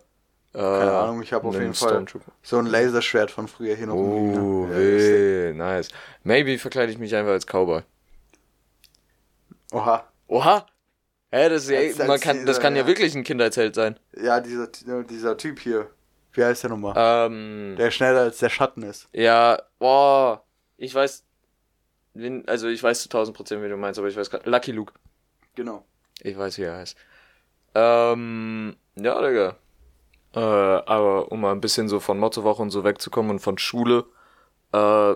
äh, 0.53 0.57
keine 0.57 0.91
Ahnung, 0.91 1.21
ich 1.21 1.31
habe 1.31 1.47
auf 1.47 1.53
jeden 1.53 1.73
Fall 1.73 2.05
so 2.41 2.57
ein 2.57 2.65
Laserschwert 2.65 3.31
von 3.31 3.47
früher 3.47 3.75
hier 3.75 3.87
noch. 3.87 3.95
Oh, 3.95 4.67
weh, 4.69 5.53
nice. 5.53 5.87
Maybe 6.23 6.59
verkleide 6.59 6.91
ich 6.91 6.97
mich 6.97 7.15
einfach 7.15 7.31
als 7.31 7.45
Cowboy. 7.45 7.83
Oha. 9.71 10.03
Oha? 10.27 10.65
Hä, 11.31 11.47
das, 11.47 11.69
als, 11.69 11.97
man 11.99 12.09
als 12.09 12.21
kann, 12.21 12.37
dieser, 12.37 12.47
das 12.47 12.59
kann 12.59 12.75
ja, 12.75 12.81
ja, 12.81 12.87
wirklich 12.87 13.15
ein 13.15 13.23
Kinderzelt 13.23 13.75
sein. 13.75 13.97
Ja, 14.21 14.41
dieser, 14.41 14.67
dieser 15.03 15.37
Typ 15.37 15.59
hier. 15.59 15.89
Wie 16.33 16.43
heißt 16.43 16.63
der 16.63 16.71
nochmal? 16.71 16.95
Ähm, 16.97 17.75
der 17.77 17.91
schneller 17.91 18.21
als 18.21 18.39
der 18.39 18.49
Schatten 18.49 18.83
ist. 18.83 19.07
Ja, 19.13 19.61
boah. 19.77 20.43
Ich 20.75 20.93
weiß. 20.93 21.23
Also 22.47 22.67
ich 22.67 22.83
weiß 22.83 23.03
zu 23.03 23.07
1000 23.07 23.37
Prozent, 23.37 23.63
wie 23.63 23.69
du 23.69 23.77
meinst, 23.77 23.99
aber 23.99 24.09
ich 24.09 24.17
weiß 24.17 24.29
gerade. 24.29 24.49
Lucky 24.49 24.71
Luke. 24.71 24.93
Genau. 25.55 25.85
Ich 26.21 26.37
weiß, 26.37 26.57
wie 26.57 26.63
er 26.63 26.77
heißt. 26.77 26.97
Ähm, 27.79 28.75
ja, 28.95 29.21
Digga. 29.21 29.55
Äh, 30.35 30.39
aber 30.39 31.31
um 31.31 31.41
mal 31.41 31.51
ein 31.51 31.61
bisschen 31.61 31.87
so 31.87 31.99
von 31.99 32.19
Mottowoche 32.19 32.61
und 32.61 32.71
so 32.71 32.83
wegzukommen 32.83 33.31
und 33.31 33.39
von 33.39 33.57
Schule. 33.57 34.05
Äh, 34.73 35.15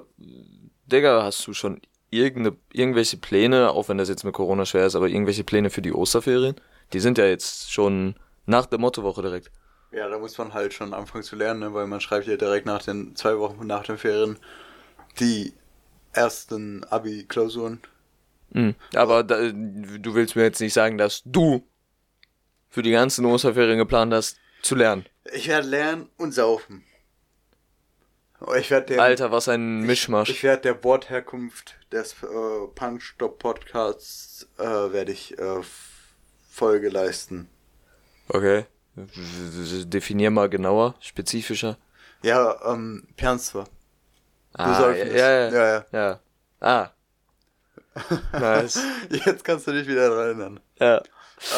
Digga, 0.87 1.23
hast 1.23 1.45
du 1.45 1.53
schon 1.53 1.81
irgende, 2.09 2.55
irgendwelche 2.71 3.17
Pläne, 3.17 3.71
auch 3.71 3.89
wenn 3.89 3.97
das 3.97 4.09
jetzt 4.09 4.23
mit 4.23 4.33
Corona 4.33 4.65
schwer 4.65 4.85
ist, 4.85 4.95
aber 4.95 5.07
irgendwelche 5.07 5.43
Pläne 5.43 5.69
für 5.69 5.81
die 5.81 5.93
Osterferien? 5.93 6.55
Die 6.93 6.99
sind 6.99 7.17
ja 7.17 7.25
jetzt 7.25 7.71
schon 7.71 8.15
nach 8.45 8.65
der 8.65 8.79
Mottowoche 8.79 9.21
direkt. 9.21 9.51
Ja, 9.91 10.09
da 10.09 10.17
muss 10.17 10.37
man 10.37 10.53
halt 10.53 10.73
schon 10.73 10.93
anfangen 10.93 11.23
zu 11.23 11.35
lernen, 11.35 11.59
ne? 11.59 11.73
weil 11.73 11.87
man 11.87 12.01
schreibt 12.01 12.27
ja 12.27 12.35
direkt 12.35 12.65
nach 12.65 12.81
den 12.81 13.15
zwei 13.15 13.37
Wochen 13.37 13.67
nach 13.67 13.83
den 13.83 13.97
Ferien 13.97 14.37
die 15.19 15.53
ersten 16.13 16.83
Abi-Klausuren. 16.85 17.81
Mhm. 18.51 18.75
Aber 18.95 19.23
da, 19.23 19.51
du 19.51 20.13
willst 20.15 20.35
mir 20.35 20.43
jetzt 20.43 20.61
nicht 20.61 20.73
sagen, 20.73 20.97
dass 20.97 21.21
du 21.25 21.67
für 22.73 22.81
die 22.81 22.91
ganzen 22.91 23.23
Osterferien 23.25 23.77
geplant 23.77 24.11
hast, 24.13 24.37
zu 24.63 24.73
lernen? 24.73 25.05
Ich 25.31 25.47
werde 25.47 25.67
lernen 25.67 26.09
und 26.17 26.33
saufen. 26.33 26.83
Ich 28.57 28.71
werde 28.71 28.99
Alter, 28.99 29.31
was 29.31 29.47
ein 29.47 29.81
Mischmasch. 29.81 30.29
Ich, 30.29 30.37
ich 30.37 30.43
werde 30.43 30.63
der 30.63 30.83
Wortherkunft 30.83 31.75
des 31.91 32.13
äh, 32.23 32.67
Punch-Stop 32.73 33.37
Podcasts 33.37 34.47
äh, 34.57 34.63
werde 34.63 35.11
ich 35.11 35.37
äh, 35.37 35.61
Folge 36.49 36.89
leisten. 36.89 37.47
Okay. 38.27 38.65
Definier 38.95 40.31
mal 40.31 40.49
genauer, 40.49 40.95
spezifischer. 40.99 41.77
Ja, 42.23 42.59
ähm, 42.65 43.07
Pernstwer. 43.15 43.65
Ah, 44.53 44.91
ja, 44.91 45.03
ja, 45.03 45.49
ja, 45.49 45.51
ja, 45.51 45.85
ja. 45.91 46.19
Ah. 46.59 46.89
nice. 48.33 48.79
Jetzt 49.09 49.43
kannst 49.43 49.67
du 49.67 49.71
dich 49.73 49.87
wieder 49.87 50.09
daran 50.09 50.25
erinnern. 50.25 50.59
Ja. 50.79 51.03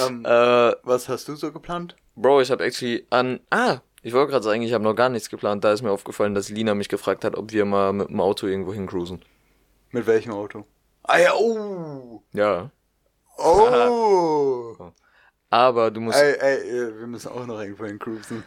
Ähm, 0.06 0.26
äh, 0.26 0.74
was 0.84 1.10
hast 1.10 1.28
du 1.28 1.36
so 1.36 1.52
geplant? 1.52 1.96
Bro, 2.16 2.42
ich 2.42 2.52
habe 2.52 2.64
actually 2.64 3.06
an. 3.10 3.40
Ah, 3.50 3.80
ich 4.02 4.14
wollte 4.14 4.32
gerade 4.32 4.44
sagen, 4.44 4.62
ich 4.62 4.74
habe 4.74 4.84
noch 4.84 4.96
gar 4.96 5.10
nichts 5.10 5.30
geplant. 5.30 5.64
Da 5.64 5.74
ist 5.74 5.82
mir 5.82 5.92
aufgefallen, 5.92 6.34
dass 6.34 6.50
Lina 6.50 6.76
mich 6.76 6.90
gefragt 6.90 7.24
hat, 7.24 7.36
ob 7.36 7.52
wir 7.52 7.66
mal 7.66 7.94
mit 7.94 8.10
dem 8.10 8.22
Auto 8.22 8.48
irgendwo 8.48 8.74
hincruisen. 8.74 9.22
Mit 9.92 10.08
welchem 10.08 10.34
Auto? 10.34 10.66
Ah 11.04 11.18
ja, 11.18 11.34
oh! 11.36 12.22
Ja. 12.34 12.70
Oh! 13.38 14.76
Aber 15.50 15.92
du 15.92 16.02
musst. 16.02 16.20
Ey, 16.20 16.36
ey, 16.40 17.00
wir 17.00 17.08
müssen 17.08 17.30
auch 17.32 17.46
noch 17.46 17.60
irgendwo 17.62 17.86
hincruisen. 17.86 18.44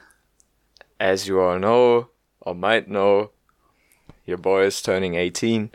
As 0.98 1.26
you 1.26 1.40
all 1.40 1.58
know, 1.58 2.08
or 2.40 2.54
might 2.54 2.86
know, 2.86 3.30
your 4.26 4.38
boy 4.38 4.66
is 4.66 4.82
turning 4.82 5.14
18. 5.14 5.70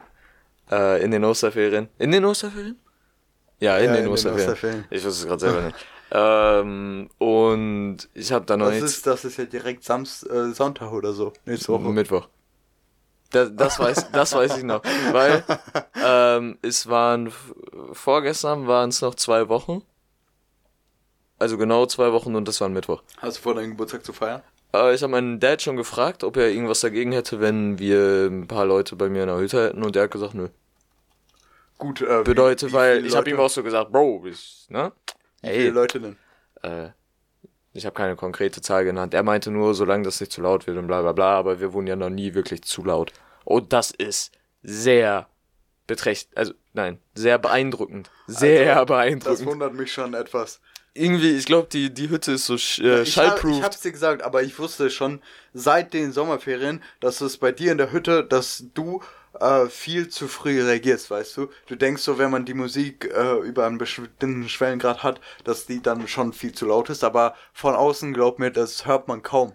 Äh, 0.71 1.03
in 1.03 1.11
den 1.11 1.23
Osterferien. 1.23 1.89
In 1.97 2.11
den 2.11 2.25
Osterferien? 2.25 2.79
Ja, 3.63 3.77
in, 3.77 3.85
ja, 3.85 3.93
den, 3.93 4.05
in 4.05 4.11
Osterferien. 4.11 4.85
den. 4.89 4.97
Ich 4.97 5.05
wusste 5.05 5.21
es 5.21 5.25
gerade 5.25 5.39
selber 5.39 5.61
nicht. 5.61 5.77
Ähm, 6.11 7.09
und 7.17 7.97
ich 8.13 8.33
habe 8.33 8.45
da 8.45 8.57
noch 8.57 8.65
das 8.65 8.75
nichts. 8.75 8.91
Ist, 8.91 9.07
das 9.07 9.23
ist 9.23 9.37
ja 9.37 9.45
direkt 9.45 9.85
Samst, 9.85 10.29
äh, 10.29 10.51
Sonntag 10.51 10.91
oder 10.91 11.13
so. 11.13 11.31
Nächste 11.45 11.69
Woche. 11.69 11.83
Mittwoch. 11.83 12.27
Das, 13.31 13.51
das, 13.55 13.79
weiß, 13.79 14.11
das 14.11 14.33
weiß 14.33 14.57
ich 14.57 14.63
noch. 14.63 14.83
Weil 15.13 15.45
ähm, 16.05 16.57
es 16.61 16.89
waren 16.89 17.31
vorgestern 17.93 18.67
waren 18.67 18.89
es 18.89 19.01
noch 19.01 19.15
zwei 19.15 19.47
Wochen. 19.47 19.81
Also 21.39 21.57
genau 21.57 21.85
zwei 21.85 22.11
Wochen 22.11 22.35
und 22.35 22.45
das 22.49 22.59
war 22.59 22.67
ein 22.67 22.73
Mittwoch. 22.73 23.01
Hast 23.19 23.37
du 23.37 23.41
vor, 23.43 23.55
deinen 23.55 23.71
Geburtstag 23.71 24.03
zu 24.03 24.11
feiern? 24.11 24.41
Äh, 24.75 24.93
ich 24.93 25.01
habe 25.03 25.11
meinen 25.11 25.39
Dad 25.39 25.61
schon 25.61 25.77
gefragt, 25.77 26.25
ob 26.25 26.35
er 26.35 26.49
irgendwas 26.49 26.81
dagegen 26.81 27.13
hätte, 27.13 27.39
wenn 27.39 27.79
wir 27.79 28.27
ein 28.29 28.45
paar 28.45 28.65
Leute 28.65 28.97
bei 28.97 29.07
mir 29.07 29.21
in 29.21 29.29
der 29.29 29.37
Hütte 29.37 29.67
hätten 29.67 29.83
und 29.83 29.95
er 29.95 30.03
hat 30.03 30.11
gesagt, 30.11 30.33
nö. 30.33 30.49
Gut, 31.83 32.01
äh, 32.01 32.23
Bedeutet, 32.23 32.69
wie, 32.69 32.71
wie 32.71 32.77
weil 32.77 33.05
ich 33.05 33.13
habe 33.13 33.29
ihm 33.29 33.37
auch 33.37 33.49
so 33.49 33.61
gesagt, 33.61 33.91
Bro, 33.91 34.23
ich, 34.25 34.67
ne? 34.69 34.93
Wie 35.41 35.49
viele 35.49 35.69
Leute 35.71 35.99
denn? 35.99 36.15
Äh, 36.61 36.91
ich 37.73 37.85
habe 37.85 37.93
keine 37.93 38.15
konkrete 38.15 38.61
Zahl 38.61 38.85
genannt. 38.85 39.13
Er 39.13 39.21
meinte 39.21 39.51
nur, 39.51 39.73
solange 39.73 40.05
das 40.05 40.21
nicht 40.21 40.31
zu 40.31 40.41
laut 40.41 40.65
wird 40.65 40.77
und 40.77 40.87
bla 40.87 41.01
bla 41.01 41.11
bla, 41.11 41.37
aber 41.37 41.59
wir 41.59 41.73
wurden 41.73 41.87
ja 41.87 41.97
noch 41.97 42.09
nie 42.09 42.35
wirklich 42.35 42.61
zu 42.61 42.85
laut. 42.85 43.11
Und 43.43 43.73
das 43.73 43.91
ist 43.91 44.31
sehr 44.61 45.27
beträchtlich, 45.85 46.37
also 46.37 46.53
nein, 46.71 46.99
sehr 47.15 47.37
beeindruckend. 47.37 48.09
Sehr 48.27 48.75
also, 48.77 48.85
beeindruckend. 48.85 49.39
Das 49.41 49.45
wundert 49.45 49.73
mich 49.73 49.91
schon 49.91 50.13
etwas. 50.13 50.61
Irgendwie, 50.93 51.35
ich 51.35 51.45
glaube, 51.45 51.67
die, 51.69 51.93
die 51.93 52.07
Hütte 52.07 52.31
ist 52.31 52.45
so 52.45 52.53
äh, 52.81 53.01
ich 53.01 53.11
schallproof. 53.11 53.51
Hab, 53.51 53.57
ich 53.57 53.63
hab's 53.63 53.81
dir 53.81 53.91
gesagt, 53.91 54.21
aber 54.21 54.41
ich 54.41 54.57
wusste 54.57 54.89
schon 54.89 55.21
seit 55.51 55.93
den 55.93 56.13
Sommerferien, 56.13 56.81
dass 57.01 57.19
es 57.19 57.37
bei 57.37 57.51
dir 57.51 57.73
in 57.73 57.77
der 57.77 57.91
Hütte, 57.91 58.23
dass 58.23 58.67
du 58.73 59.01
äh, 59.39 59.67
viel 59.67 60.09
zu 60.09 60.27
früh 60.27 60.61
reagierst, 60.61 61.09
weißt 61.09 61.37
du? 61.37 61.49
Du 61.67 61.75
denkst 61.75 62.03
so, 62.03 62.17
wenn 62.17 62.31
man 62.31 62.45
die 62.45 62.53
Musik 62.53 63.11
äh, 63.13 63.39
über 63.39 63.65
einen 63.65 63.77
bestimmten 63.77 64.47
Schwellengrad 64.47 65.03
hat, 65.03 65.19
dass 65.43 65.65
die 65.65 65.81
dann 65.81 66.07
schon 66.07 66.33
viel 66.33 66.53
zu 66.53 66.65
laut 66.65 66.89
ist, 66.89 67.03
aber 67.03 67.35
von 67.53 67.75
außen, 67.75 68.13
glaub 68.13 68.39
mir, 68.39 68.51
das 68.51 68.85
hört 68.85 69.07
man 69.07 69.23
kaum. 69.23 69.53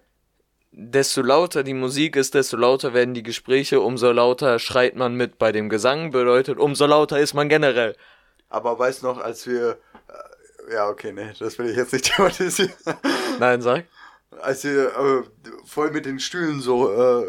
Desto 0.71 1.23
lauter 1.23 1.63
die 1.63 1.75
Musik 1.75 2.17
ist, 2.17 2.35
desto 2.35 2.57
lauter 2.57 2.93
werden 2.93 3.15
die 3.15 3.23
Gespräche, 3.23 3.81
umso 3.81 4.13
lauter 4.13 4.59
schreit 4.59 4.97
man 4.97 5.15
mit 5.15 5.39
bei 5.39 5.51
dem 5.51 5.69
Gesang, 5.69 6.11
bedeutet, 6.11 6.59
umso 6.59 6.87
lauter 6.87 7.19
ist 7.19 7.35
man 7.35 7.49
generell. 7.49 7.97
Aber 8.49 8.79
weißt 8.79 9.03
noch, 9.03 9.19
als 9.19 9.47
wir. 9.47 9.79
Äh, 10.69 10.75
ja, 10.75 10.89
okay, 10.89 11.13
nee, 11.13 11.33
das 11.39 11.59
will 11.59 11.71
ich 11.71 11.77
jetzt 11.77 11.93
nicht 11.93 12.05
thematisieren. 12.17 12.73
Nein, 13.39 13.63
sag. 13.63 13.87
Als 14.41 14.63
wir 14.65 14.89
äh, 14.89 15.23
voll 15.65 15.91
mit 15.91 16.05
den 16.05 16.21
Stühlen 16.21 16.61
so 16.61 16.93
äh, 16.93 17.25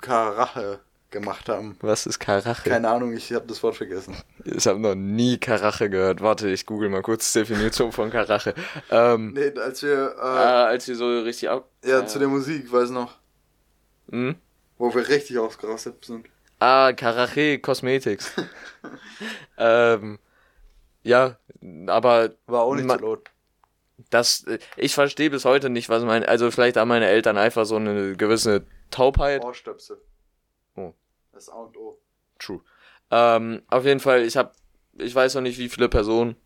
Karache 0.00 0.80
gemacht 1.14 1.48
haben. 1.48 1.78
Was 1.80 2.04
ist 2.04 2.18
Karache? 2.18 2.68
Keine 2.68 2.90
Ahnung, 2.90 3.16
ich 3.16 3.32
habe 3.32 3.46
das 3.46 3.62
Wort 3.62 3.76
vergessen. 3.76 4.14
Ich 4.44 4.66
habe 4.66 4.78
noch 4.78 4.94
nie 4.94 5.38
Karache 5.38 5.88
gehört. 5.88 6.20
Warte, 6.20 6.50
ich 6.50 6.66
google 6.66 6.90
mal 6.90 7.00
kurz 7.00 7.32
die 7.32 7.38
Definition 7.38 7.92
von 7.92 8.10
Karache. 8.10 8.52
Ähm, 8.90 9.32
nee, 9.32 9.58
als 9.58 9.82
wir... 9.82 10.14
Äh, 10.20 10.26
äh, 10.26 10.66
als 10.68 10.86
wir 10.86 10.96
so 10.96 11.20
richtig 11.20 11.48
ab... 11.48 11.70
Ja, 11.82 12.00
äh, 12.00 12.06
zu 12.06 12.18
der 12.18 12.28
Musik, 12.28 12.70
weiß 12.70 12.90
noch. 12.90 13.14
Hm? 14.10 14.34
Wo 14.76 14.94
wir 14.94 15.08
richtig 15.08 15.38
ausgerastet 15.38 16.04
sind. 16.04 16.26
Ah, 16.58 16.92
Karache 16.92 17.58
Cosmetics. 17.60 18.32
ähm, 19.56 20.18
ja, 21.02 21.36
aber... 21.86 22.32
War 22.46 22.62
auch 22.62 22.74
nicht 22.74 22.90
so 22.90 22.96
laut. 22.96 23.30
Das, 24.10 24.44
ich 24.76 24.94
verstehe 24.94 25.30
bis 25.30 25.44
heute 25.44 25.70
nicht, 25.70 25.88
was 25.88 26.02
meine, 26.02 26.28
also 26.28 26.50
vielleicht 26.50 26.76
haben 26.76 26.88
meine 26.88 27.06
Eltern 27.06 27.38
einfach 27.38 27.64
so 27.64 27.76
eine 27.76 28.16
gewisse 28.16 28.66
Taubheit. 28.90 29.42
Ohrstöpsel. 29.44 29.98
Das 31.34 31.48
A 31.48 31.56
und 31.56 31.76
O. 31.76 31.98
True. 32.38 32.60
Ähm, 33.10 33.62
auf 33.68 33.84
jeden 33.84 34.00
Fall, 34.00 34.22
ich 34.22 34.36
habe, 34.36 34.52
ich 34.94 35.14
weiß 35.14 35.34
noch 35.34 35.42
nicht, 35.42 35.58
wie 35.58 35.68
viele 35.68 35.88
Personen. 35.88 36.36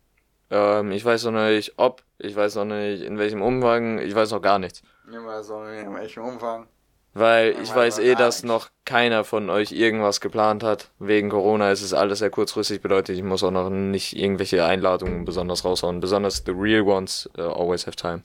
Ähm, 0.49 0.91
ich 0.91 1.05
weiß 1.05 1.25
noch 1.25 1.31
nicht, 1.31 1.73
ob. 1.77 2.03
Ich 2.17 2.35
weiß 2.35 2.55
noch 2.55 2.65
nicht, 2.65 3.03
in 3.03 3.17
welchem 3.17 3.41
Umfang. 3.41 3.99
Ich 3.99 4.13
weiß 4.15 4.31
noch 4.31 4.41
gar 4.41 4.59
nichts. 4.59 4.81
Ich 5.07 5.13
weiß 5.15 5.49
noch 5.49 5.65
nicht, 5.69 5.83
in 5.83 5.95
welchem 5.95 6.23
Umfang. 6.23 6.67
Weil 7.13 7.51
ich 7.51 7.69
weiß 7.69 7.97
weiß 7.97 7.99
eh, 7.99 8.15
dass 8.15 8.43
noch 8.43 8.69
keiner 8.85 9.23
von 9.23 9.49
euch 9.49 9.71
irgendwas 9.71 10.21
geplant 10.21 10.63
hat. 10.63 10.89
Wegen 10.99 11.29
Corona 11.29 11.71
ist 11.71 11.81
es 11.81 11.93
alles 11.93 12.19
sehr 12.19 12.29
kurzfristig, 12.29 12.81
bedeutet, 12.81 13.15
ich 13.15 13.23
muss 13.23 13.43
auch 13.43 13.51
noch 13.51 13.69
nicht 13.69 14.15
irgendwelche 14.15 14.63
Einladungen 14.63 15.25
besonders 15.25 15.65
raushauen. 15.65 16.01
Besonders 16.01 16.43
the 16.45 16.51
real 16.51 16.81
ones 16.81 17.27
uh, 17.37 17.41
always 17.41 17.87
have 17.87 17.95
time. 17.95 18.23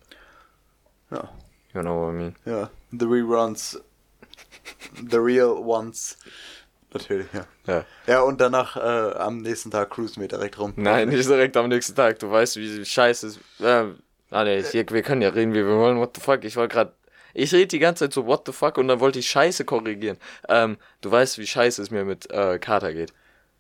Ja. 1.10 1.30
You 1.72 1.80
know 1.80 2.06
what 2.06 2.10
I 2.10 2.16
mean. 2.16 2.36
Ja, 2.44 2.70
the 2.92 3.06
reruns. 3.06 3.80
The 5.10 5.18
real 5.18 5.56
ones. 5.56 6.16
Natürlich, 6.94 7.26
ja. 7.32 7.44
Ja. 7.66 7.84
Ja, 8.06 8.20
und 8.22 8.40
danach 8.40 8.76
äh, 8.76 9.18
am 9.18 9.38
nächsten 9.42 9.70
Tag 9.70 9.90
cruisen 9.90 10.20
wir 10.20 10.28
direkt 10.28 10.58
rum. 10.58 10.72
Nein, 10.76 11.08
nicht 11.08 11.28
direkt 11.28 11.56
am 11.56 11.68
nächsten 11.68 11.94
Tag. 11.94 12.18
Du 12.20 12.30
weißt, 12.30 12.56
wie 12.56 12.84
scheiße 12.84 13.26
es 13.26 13.38
äh, 13.60 13.86
Ah, 14.30 14.42
nee, 14.42 14.62
hier, 14.64 14.84
wir 14.88 15.02
können 15.02 15.22
ja 15.22 15.28
reden, 15.28 15.52
wie 15.52 15.64
wir 15.64 15.76
wollen. 15.76 15.98
What 15.98 16.16
the 16.16 16.20
fuck? 16.20 16.42
Ich 16.44 16.56
wollte 16.56 16.74
gerade. 16.74 16.92
Ich 17.34 17.52
rede 17.52 17.66
die 17.68 17.78
ganze 17.78 18.04
Zeit 18.04 18.12
so, 18.12 18.26
what 18.26 18.42
the 18.46 18.52
fuck? 18.52 18.78
Und 18.78 18.88
dann 18.88 18.98
wollte 19.00 19.18
ich 19.18 19.28
Scheiße 19.28 19.64
korrigieren. 19.64 20.18
Ähm, 20.48 20.76
du 21.00 21.10
weißt, 21.10 21.38
wie 21.38 21.46
scheiße 21.46 21.82
es 21.82 21.90
mir 21.90 22.04
mit 22.04 22.30
äh, 22.32 22.58
Kater 22.58 22.92
geht. 22.92 23.12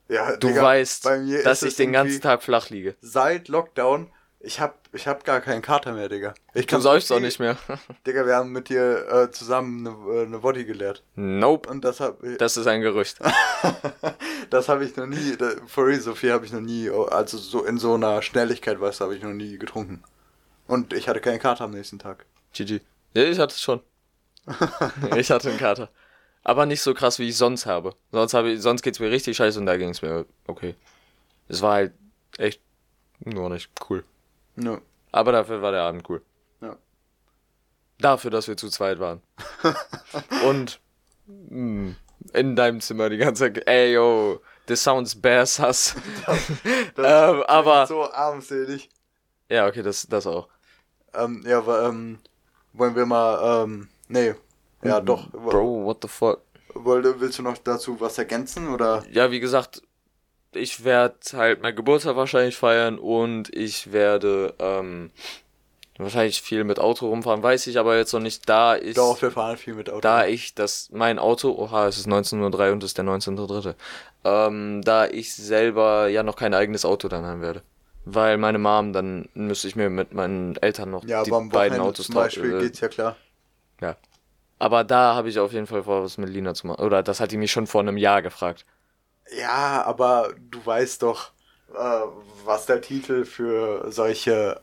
Ja, 0.08 0.36
Du 0.36 0.48
Digga, 0.48 0.62
weißt, 0.62 1.06
dass 1.44 1.62
ich 1.62 1.76
den 1.76 1.92
ganzen 1.92 2.20
Tag 2.20 2.42
flach 2.42 2.70
liege. 2.70 2.94
Seit 3.00 3.48
Lockdown, 3.48 4.10
ich 4.44 4.60
hab, 4.60 4.78
ich 4.92 5.06
hab 5.06 5.24
gar 5.24 5.40
keinen 5.40 5.62
Kater 5.62 5.92
mehr, 5.92 6.08
Digga. 6.08 6.34
Ich 6.52 6.66
Du 6.66 6.78
säufst 6.78 7.10
auch 7.12 7.20
nicht 7.20 7.38
mehr. 7.40 7.56
Digga, 8.06 8.26
wir 8.26 8.36
haben 8.36 8.52
mit 8.52 8.68
dir 8.68 9.08
äh, 9.08 9.30
zusammen 9.30 9.86
eine, 9.86 10.20
äh, 10.20 10.26
eine 10.26 10.38
Body 10.38 10.64
geleert. 10.64 11.02
nope. 11.16 11.68
Und 11.68 11.84
das 11.84 12.00
hab, 12.00 12.18
Das 12.38 12.56
ist 12.56 12.66
ein 12.66 12.80
Gerücht. 12.82 13.18
das 14.50 14.68
habe 14.68 14.84
ich 14.84 14.96
noch 14.96 15.06
nie, 15.06 15.36
da- 15.36 15.52
for 15.66 15.86
real, 15.86 16.00
so 16.00 16.14
viel 16.14 16.32
habe 16.32 16.44
ich 16.46 16.52
noch 16.52 16.60
nie, 16.60 16.90
also 16.90 17.38
so 17.38 17.64
in 17.64 17.78
so 17.78 17.94
einer 17.94 18.22
Schnelligkeit, 18.22 18.80
weißt 18.80 19.00
du, 19.00 19.04
habe 19.04 19.16
ich 19.16 19.22
noch 19.22 19.32
nie 19.32 19.58
getrunken. 19.58 20.02
Und 20.66 20.92
ich 20.92 21.08
hatte 21.08 21.20
keinen 21.20 21.38
Kater 21.38 21.64
am 21.64 21.72
nächsten 21.72 21.98
Tag. 21.98 22.24
GG. 22.52 22.80
Ja, 23.14 23.24
ich 23.24 23.38
hatte 23.38 23.54
es 23.54 23.60
schon. 23.60 23.80
ich 25.16 25.30
hatte 25.30 25.48
einen 25.50 25.58
Kater. 25.58 25.88
Aber 26.42 26.66
nicht 26.66 26.82
so 26.82 26.92
krass, 26.92 27.18
wie 27.18 27.28
ich 27.28 27.36
sonst 27.36 27.64
habe. 27.66 27.94
Sonst, 28.12 28.34
habe 28.34 28.50
ich, 28.52 28.60
sonst 28.60 28.82
geht's 28.82 29.00
mir 29.00 29.10
richtig 29.10 29.36
scheiße 29.36 29.58
und 29.58 29.66
da 29.66 29.76
ging 29.78 29.90
es 29.90 30.02
mir 30.02 30.26
okay. 30.46 30.74
Es 31.48 31.62
war 31.62 31.74
halt 31.74 31.92
echt 32.38 32.60
nur 33.20 33.48
nicht 33.50 33.70
cool. 33.88 34.04
Ja. 34.56 34.80
Aber 35.12 35.32
dafür 35.32 35.62
war 35.62 35.72
der 35.72 35.82
Abend 35.82 36.08
cool. 36.08 36.22
Ja. 36.60 36.76
Dafür, 37.98 38.30
dass 38.30 38.48
wir 38.48 38.56
zu 38.56 38.68
zweit 38.68 38.98
waren. 38.98 39.20
und 40.46 40.80
mh, 41.26 41.94
in 42.32 42.56
deinem 42.56 42.80
Zimmer 42.80 43.08
die 43.10 43.16
ganze 43.16 43.44
Zeit, 43.52 43.66
ey 43.68 43.92
yo, 43.94 44.40
this 44.66 44.82
sounds 44.82 45.14
bear 45.20 45.46
sus. 45.46 45.94
Das 46.26 46.48
Ähm, 47.34 47.42
aber- 47.46 47.86
So 47.86 48.10
armselig. 48.12 48.88
ja, 49.48 49.66
okay, 49.66 49.82
das, 49.82 50.06
das 50.08 50.26
auch. 50.26 50.48
Ähm, 51.14 51.44
ja, 51.46 51.58
aber, 51.58 51.84
ähm, 51.88 52.18
wollen 52.72 52.96
wir 52.96 53.06
mal, 53.06 53.64
ähm, 53.64 53.88
nee. 54.08 54.34
Ja, 54.82 55.00
doch. 55.00 55.30
Bro, 55.30 55.84
what 55.84 55.98
the 56.02 56.08
fuck? 56.08 56.42
Wollte, 56.74 57.20
willst 57.20 57.38
du 57.38 57.42
noch 57.42 57.56
dazu 57.58 58.00
was 58.00 58.18
ergänzen, 58.18 58.68
oder? 58.68 59.04
ja, 59.10 59.30
wie 59.30 59.38
gesagt, 59.40 59.80
ich 60.56 60.84
werde 60.84 61.16
halt 61.32 61.62
mein 61.62 61.76
Geburtstag 61.76 62.16
wahrscheinlich 62.16 62.56
feiern 62.56 62.98
und 62.98 63.54
ich 63.54 63.92
werde 63.92 64.54
ähm, 64.58 65.10
wahrscheinlich 65.98 66.42
viel 66.42 66.64
mit 66.64 66.78
Auto 66.78 67.08
rumfahren, 67.08 67.42
weiß 67.42 67.66
ich 67.66 67.78
aber 67.78 67.96
jetzt 67.96 68.12
noch 68.12 68.20
nicht, 68.20 68.48
da 68.48 68.76
ich, 68.76 68.94
Doch, 68.94 69.20
wir 69.22 69.30
fahren 69.30 69.56
viel 69.56 69.74
mit 69.74 69.90
Auto. 69.90 70.00
da 70.00 70.26
ich 70.26 70.54
das, 70.54 70.90
mein 70.92 71.18
Auto, 71.18 71.52
oha, 71.52 71.86
es 71.86 71.98
ist 71.98 72.08
19.03 72.08 72.72
und 72.72 72.82
es 72.82 72.90
ist 72.90 72.98
der 72.98 73.04
19.03., 73.04 73.74
ähm, 74.24 74.82
da 74.82 75.06
ich 75.06 75.34
selber 75.34 76.08
ja 76.08 76.22
noch 76.22 76.36
kein 76.36 76.54
eigenes 76.54 76.84
Auto 76.84 77.08
dann 77.08 77.24
haben 77.24 77.42
werde. 77.42 77.62
Weil 78.06 78.36
meine 78.36 78.58
Mom, 78.58 78.92
dann 78.92 79.28
müsste 79.34 79.66
ich 79.68 79.76
mir 79.76 79.88
mit 79.88 80.12
meinen 80.12 80.56
Eltern 80.56 80.90
noch 80.90 81.04
ja, 81.04 81.22
die 81.22 81.30
beiden 81.30 81.52
Wochenende 81.52 81.82
Autos 81.82 82.06
zum 82.06 82.16
Beispiel 82.16 82.58
äh, 82.58 82.60
geht's 82.60 82.80
ja 82.80 82.88
klar. 82.88 83.16
Ja. 83.80 83.96
Aber 84.58 84.84
da 84.84 85.14
habe 85.14 85.28
ich 85.28 85.38
auf 85.38 85.52
jeden 85.52 85.66
Fall 85.66 85.84
vor, 85.84 86.04
was 86.04 86.18
mit 86.18 86.28
Lina 86.28 86.54
zu 86.54 86.66
machen. 86.66 86.84
Oder 86.84 87.02
das 87.02 87.20
hat 87.20 87.32
die 87.32 87.36
mich 87.36 87.50
schon 87.50 87.66
vor 87.66 87.80
einem 87.80 87.96
Jahr 87.96 88.20
gefragt. 88.22 88.64
Ja, 89.38 89.82
aber 89.84 90.34
du 90.50 90.64
weißt 90.64 91.02
doch, 91.02 91.30
äh, 91.74 92.00
was 92.44 92.66
der 92.66 92.80
Titel 92.80 93.24
für 93.24 93.90
solche 93.90 94.60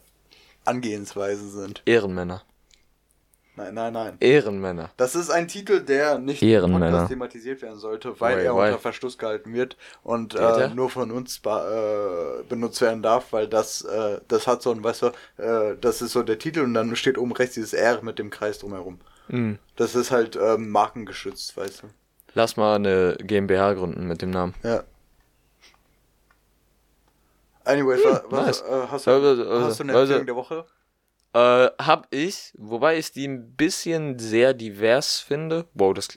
Angehensweisen 0.66 1.50
sind. 1.52 1.82
Ehrenmänner. 1.86 2.44
Nein, 3.56 3.74
nein, 3.74 3.94
nein. 3.94 4.18
Ehrenmänner. 4.22 4.92
Das 4.96 5.14
ist 5.14 5.30
ein 5.30 5.48
Titel, 5.48 5.82
der 5.82 6.18
nicht 6.20 6.42
Ehrenmänner. 6.42 7.08
thematisiert 7.08 7.62
werden 7.62 7.78
sollte, 7.78 8.20
weil 8.20 8.38
Why, 8.38 8.46
er 8.46 8.56
why? 8.56 8.68
unter 8.68 8.80
Verschluss 8.80 9.18
gehalten 9.18 9.54
wird 9.54 9.76
und 10.04 10.36
äh, 10.36 10.70
nur 10.70 10.90
von 10.90 11.12
uns 11.12 11.42
äh, 11.46 12.44
benutzt 12.48 12.80
werden 12.80 13.04
darf, 13.04 13.34
weil 13.34 13.48
das, 13.48 13.82
äh, 13.82 14.22
das 14.28 14.48
hat 14.48 14.62
so 14.62 14.72
ein, 14.72 14.84
weißt 14.84 15.02
du, 15.02 15.08
äh, 15.38 15.76
das 15.80 16.02
ist 16.02 16.14
so 16.14 16.24
der 16.24 16.40
Titel 16.40 16.62
und 16.62 16.74
dann 16.74 16.96
steht 16.96 17.18
oben 17.18 17.34
rechts 17.34 17.56
dieses 17.56 17.74
R 17.74 18.02
mit 18.02 18.20
dem 18.20 18.30
Kreis 18.30 18.60
drumherum. 18.60 19.00
Mhm. 19.28 19.60
Das 19.76 19.96
ist 19.96 20.12
halt 20.12 20.38
ähm, 20.42 20.70
markengeschützt, 20.70 21.56
weißt 21.58 21.84
du. 21.84 21.88
Lass 22.34 22.56
mal 22.58 22.76
eine 22.76 23.18
GmbH 23.22 23.74
gründen 23.74 24.08
mit 24.08 24.22
dem 24.22 24.30
Namen. 24.32 24.54
Ja. 24.64 24.84
Anyways, 27.64 28.04
wa- 28.04 28.24
was, 28.30 28.62
nice. 28.62 28.62
äh, 28.62 28.88
hast, 28.88 29.08
du, 29.08 29.12
Also, 29.12 29.28
also, 29.50 29.66
hast 29.66 29.80
du 29.80 29.84
eine 29.84 29.94
also- 29.94 30.14
Empfehlung 30.14 30.26
der 30.26 30.36
Woche? 30.36 30.66
Äh, 31.34 31.70
hab 31.82 32.08
ich, 32.14 32.54
wobei 32.58 32.98
ich 32.98 33.12
die 33.14 33.26
ein 33.28 33.56
bisschen 33.56 34.20
sehr 34.20 34.54
divers 34.54 35.20
finde. 35.20 35.66
Wow, 35.74 35.94
das. 35.94 36.10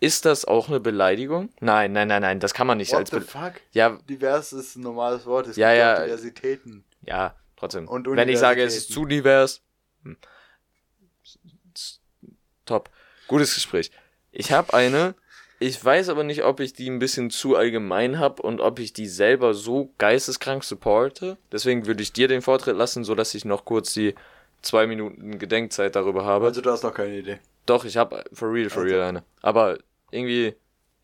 Ist 0.00 0.24
das 0.24 0.44
auch 0.44 0.68
eine 0.68 0.80
Beleidigung? 0.80 1.48
Nein, 1.60 1.92
nein, 1.92 2.08
nein, 2.08 2.20
nein, 2.22 2.40
das 2.40 2.52
kann 2.52 2.66
man 2.66 2.76
nicht 2.78 2.90
What 2.92 2.98
als 3.00 3.10
the 3.10 3.16
Be 3.20 3.22
fuck? 3.22 3.52
Ja, 3.70 3.90
Divers 4.08 4.52
ist 4.52 4.76
ein 4.76 4.82
normales 4.82 5.24
Wort. 5.26 5.46
Es 5.46 5.56
Ja, 5.56 5.68
gibt 5.70 5.78
ja. 5.78 6.04
Diversitäten. 6.04 6.84
ja, 7.06 7.36
trotzdem. 7.56 7.86
Und 7.88 8.06
Wenn 8.08 8.28
ich 8.28 8.38
sage, 8.38 8.62
es 8.64 8.76
ist 8.76 8.92
zu 8.92 9.06
divers. 9.06 9.62
hm. 10.02 10.16
Top. 12.66 12.90
Gutes 13.28 13.54
Gespräch. 13.54 13.90
Ich 14.32 14.50
habe 14.50 14.72
eine, 14.74 15.14
ich 15.58 15.82
weiß 15.82 16.08
aber 16.08 16.24
nicht, 16.24 16.42
ob 16.42 16.58
ich 16.60 16.72
die 16.72 16.90
ein 16.90 16.98
bisschen 16.98 17.30
zu 17.30 17.54
allgemein 17.54 18.18
habe 18.18 18.42
und 18.42 18.60
ob 18.60 18.78
ich 18.78 18.92
die 18.92 19.06
selber 19.06 19.54
so 19.54 19.90
geisteskrank 19.98 20.64
supporte. 20.64 21.36
Deswegen 21.52 21.86
würde 21.86 22.02
ich 22.02 22.12
dir 22.12 22.28
den 22.28 22.42
Vortritt 22.42 22.76
lassen, 22.76 23.04
so 23.04 23.14
dass 23.14 23.34
ich 23.34 23.44
noch 23.44 23.64
kurz 23.64 23.92
die 23.92 24.14
zwei 24.62 24.86
Minuten 24.86 25.38
Gedenkzeit 25.38 25.94
darüber 25.94 26.24
habe. 26.24 26.46
Also 26.46 26.62
du 26.62 26.70
hast 26.70 26.82
noch 26.82 26.94
keine 26.94 27.16
Idee. 27.16 27.38
Doch, 27.66 27.84
ich 27.84 27.96
habe 27.96 28.24
for 28.32 28.50
real, 28.52 28.70
for 28.70 28.82
Also. 28.82 28.94
real 28.94 29.06
eine. 29.06 29.22
Aber 29.42 29.78
irgendwie, 30.10 30.54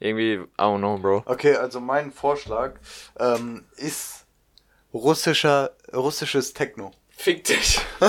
irgendwie, 0.00 0.34
I 0.34 0.46
don't 0.56 0.78
know, 0.78 0.96
Bro. 0.98 1.22
Okay, 1.26 1.54
also 1.54 1.80
mein 1.80 2.10
Vorschlag 2.10 2.76
ähm, 3.20 3.64
ist 3.76 4.24
russischer, 4.92 5.76
russisches 5.92 6.52
Techno. 6.54 6.92
Fick 7.10 7.44
dich. 7.44 7.80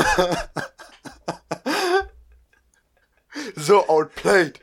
So 3.55 3.87
outplayed. 3.87 4.59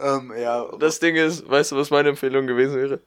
Ähm, 0.00 0.32
ja. 0.36 0.70
Das 0.78 0.98
Ding 0.98 1.16
ist, 1.16 1.48
weißt 1.48 1.72
du, 1.72 1.76
was 1.76 1.90
meine 1.90 2.10
Empfehlung 2.10 2.46
gewesen 2.46 2.76
wäre? 2.76 3.00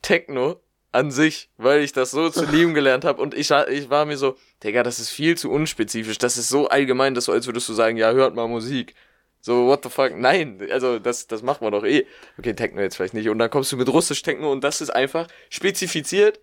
Techno 0.00 0.60
an 0.92 1.10
sich, 1.10 1.50
weil 1.56 1.80
ich 1.80 1.92
das 1.92 2.10
so 2.10 2.28
zu 2.28 2.44
lieben 2.44 2.74
gelernt 2.74 3.04
habe 3.04 3.20
und 3.22 3.34
ich, 3.34 3.50
ich 3.50 3.90
war 3.90 4.04
mir 4.04 4.18
so, 4.18 4.36
Digga, 4.62 4.82
das 4.82 4.98
ist 4.98 5.08
viel 5.08 5.36
zu 5.36 5.50
unspezifisch, 5.50 6.18
das 6.18 6.36
ist 6.36 6.50
so 6.50 6.68
allgemein, 6.68 7.14
dass 7.14 7.24
so 7.24 7.32
als 7.32 7.46
würdest 7.46 7.68
du 7.68 7.72
sagen, 7.72 7.96
ja, 7.96 8.12
hört 8.12 8.34
mal 8.34 8.46
Musik. 8.46 8.94
So, 9.40 9.66
what 9.66 9.82
the 9.82 9.90
fuck? 9.90 10.16
Nein, 10.16 10.64
also 10.70 11.00
das, 11.00 11.26
das 11.26 11.42
macht 11.42 11.62
man 11.62 11.72
doch 11.72 11.82
eh. 11.82 12.06
Okay, 12.38 12.54
Techno 12.54 12.80
jetzt 12.80 12.94
vielleicht 12.94 13.14
nicht. 13.14 13.28
Und 13.28 13.40
dann 13.40 13.50
kommst 13.50 13.72
du 13.72 13.76
mit 13.76 13.88
russisch 13.88 14.22
Techno 14.22 14.52
und 14.52 14.62
das 14.62 14.80
ist 14.80 14.90
einfach 14.90 15.26
spezifiziert 15.50 16.38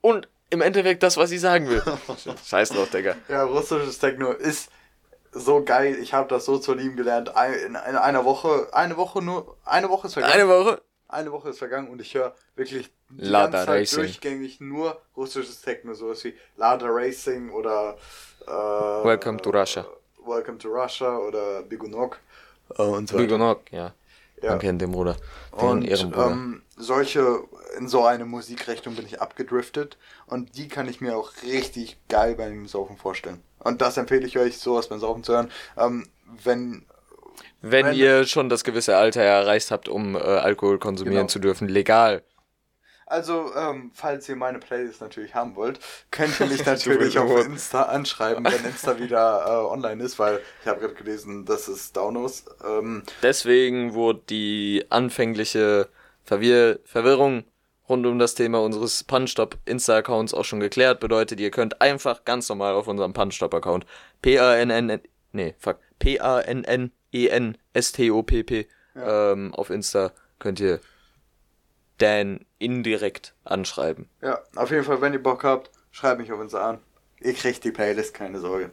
und 0.00 0.28
im 0.50 0.60
Endeffekt 0.60 1.02
das, 1.02 1.16
was 1.16 1.30
ich 1.30 1.40
sagen 1.40 1.68
will. 1.68 1.82
Scheiß 2.44 2.70
drauf, 2.70 2.90
Digga. 2.90 3.14
Ja, 3.28 3.44
russisches 3.44 3.98
Techno 3.98 4.32
ist 4.32 4.70
so 5.32 5.62
geil. 5.64 5.96
Ich 6.00 6.14
habe 6.14 6.28
das 6.28 6.44
so 6.44 6.58
zu 6.58 6.74
lieben 6.74 6.96
gelernt. 6.96 7.32
In, 7.66 7.74
in 7.74 7.76
einer 7.96 8.24
Woche, 8.24 8.68
eine 8.72 8.96
Woche 8.96 9.22
nur, 9.22 9.56
eine 9.64 9.88
Woche 9.88 10.06
ist 10.08 10.14
vergangen. 10.14 10.34
Eine 10.34 10.48
Woche. 10.48 10.82
Eine 11.10 11.32
Woche 11.32 11.48
ist 11.50 11.58
vergangen 11.58 11.88
und 11.88 12.00
ich 12.02 12.14
höre 12.14 12.34
wirklich 12.54 12.90
die 13.08 13.24
Lada 13.24 13.50
ganze 13.50 13.66
Zeit 13.66 13.80
Racing. 13.80 13.98
durchgängig 13.98 14.60
nur 14.60 15.00
russisches 15.16 15.62
Techno, 15.62 15.94
sowas 15.94 16.22
wie 16.24 16.34
Lada 16.56 16.86
Racing 16.88 17.50
oder 17.50 17.96
äh, 18.46 18.50
Welcome 18.50 19.38
to 19.40 19.48
Russia. 19.50 19.86
Welcome 20.26 20.58
to 20.58 20.68
Russia 20.68 21.16
oder 21.16 21.62
Bigunok 21.62 22.18
äh, 22.76 22.82
und 22.82 23.08
so 23.08 23.14
weiter. 23.14 23.24
Bigonok, 23.24 23.72
ja. 23.72 23.94
Ja. 24.42 24.50
Man 24.50 24.58
kennt 24.60 24.82
den 24.82 24.92
Bruder. 24.92 25.16
Den 25.58 25.68
Und 25.68 25.82
Ehrenbruder. 25.84 26.30
ähm, 26.30 26.62
solche, 26.76 27.40
in 27.78 27.88
so 27.88 28.04
eine 28.04 28.24
Musikrichtung 28.26 28.94
bin 28.94 29.06
ich 29.06 29.20
abgedriftet 29.20 29.96
und 30.26 30.56
die 30.58 30.68
kann 30.68 30.88
ich 30.88 31.00
mir 31.00 31.16
auch 31.16 31.32
richtig 31.42 31.96
geil 32.08 32.34
beim 32.36 32.68
Saufen 32.68 32.96
vorstellen. 32.98 33.42
Und 33.68 33.80
das 33.82 33.96
empfehle 33.96 34.26
ich 34.26 34.38
euch, 34.38 34.58
sowas 34.58 34.88
beim 34.88 34.98
Saufen 34.98 35.22
zu 35.22 35.32
hören. 35.34 35.50
Ähm, 35.76 36.06
wenn, 36.44 36.84
Wenn, 37.60 37.86
wenn- 37.86 37.94
ihr 37.96 38.24
schon 38.26 38.48
das 38.48 38.64
gewisse 38.64 38.96
Alter 38.96 39.22
erreicht 39.22 39.70
habt, 39.70 39.88
um 39.88 40.14
äh, 40.16 40.18
Alkohol 40.18 40.78
konsumieren 40.78 41.16
Genau. 41.18 41.28
zu 41.28 41.38
dürfen, 41.38 41.68
legal. 41.68 42.22
also, 43.06 43.50
ähm, 43.56 43.90
falls 43.94 44.28
ihr 44.28 44.36
meine 44.36 44.58
Playlist 44.58 45.00
natürlich 45.00 45.34
haben 45.34 45.56
wollt, 45.56 45.80
könnt 46.10 46.38
ihr 46.40 46.46
mich 46.46 46.64
natürlich 46.66 47.18
auf. 47.18 47.46
Insta 47.46 47.82
anschreiben, 47.84 48.44
wenn 48.44 48.64
Insta 48.66 48.98
wieder 48.98 49.44
äh, 49.46 49.72
online 49.72 50.02
ist, 50.04 50.18
weil 50.18 50.40
ich 50.62 50.68
habe 50.68 50.80
gerade 50.80 50.94
gelesen, 50.94 51.46
dass 51.46 51.68
es 51.68 51.92
down 51.92 52.22
ist. 52.24 52.50
Ähm, 52.64 53.02
Deswegen 53.22 53.94
wurde 53.94 54.20
die 54.28 54.84
anfängliche 54.90 55.88
Verwirr 56.24 56.80
Verwirrung 56.84 57.44
rund 57.88 58.06
um 58.06 58.18
das 58.18 58.34
Thema 58.34 58.60
unseres 58.62 59.04
Punchstop 59.04 59.58
Insta-Accounts 59.64 60.34
auch 60.34 60.44
schon 60.44 60.60
geklärt. 60.60 61.00
Bedeutet, 61.00 61.40
ihr 61.40 61.50
könnt 61.50 61.80
einfach 61.80 62.24
ganz 62.24 62.48
normal 62.48 62.74
auf 62.74 62.88
unserem 62.88 63.12
Punchstop-Account 63.12 63.86
P-A-N-N, 64.22 65.00
nee, 65.32 65.54
fuck, 65.58 65.78
P-A-N-N 65.98 66.92
E-N-S-T-O-P-P. 67.12 68.66
Ähm, 68.96 69.54
auf 69.54 69.70
Insta 69.70 70.12
könnt 70.38 70.60
ihr 70.60 70.80
Dan 71.98 72.44
indirekt 72.58 73.34
anschreiben. 73.44 74.08
Ja, 74.22 74.40
auf 74.56 74.70
jeden 74.70 74.84
Fall, 74.84 75.00
wenn 75.00 75.12
ihr 75.12 75.22
Bock 75.22 75.44
habt, 75.44 75.70
schreibt 75.90 76.20
mich 76.20 76.32
auf 76.32 76.40
uns 76.40 76.54
an. 76.54 76.78
Ihr 77.20 77.34
kriegt 77.34 77.64
die 77.64 77.72
Playlist, 77.72 78.14
keine 78.14 78.38
Sorge. 78.38 78.70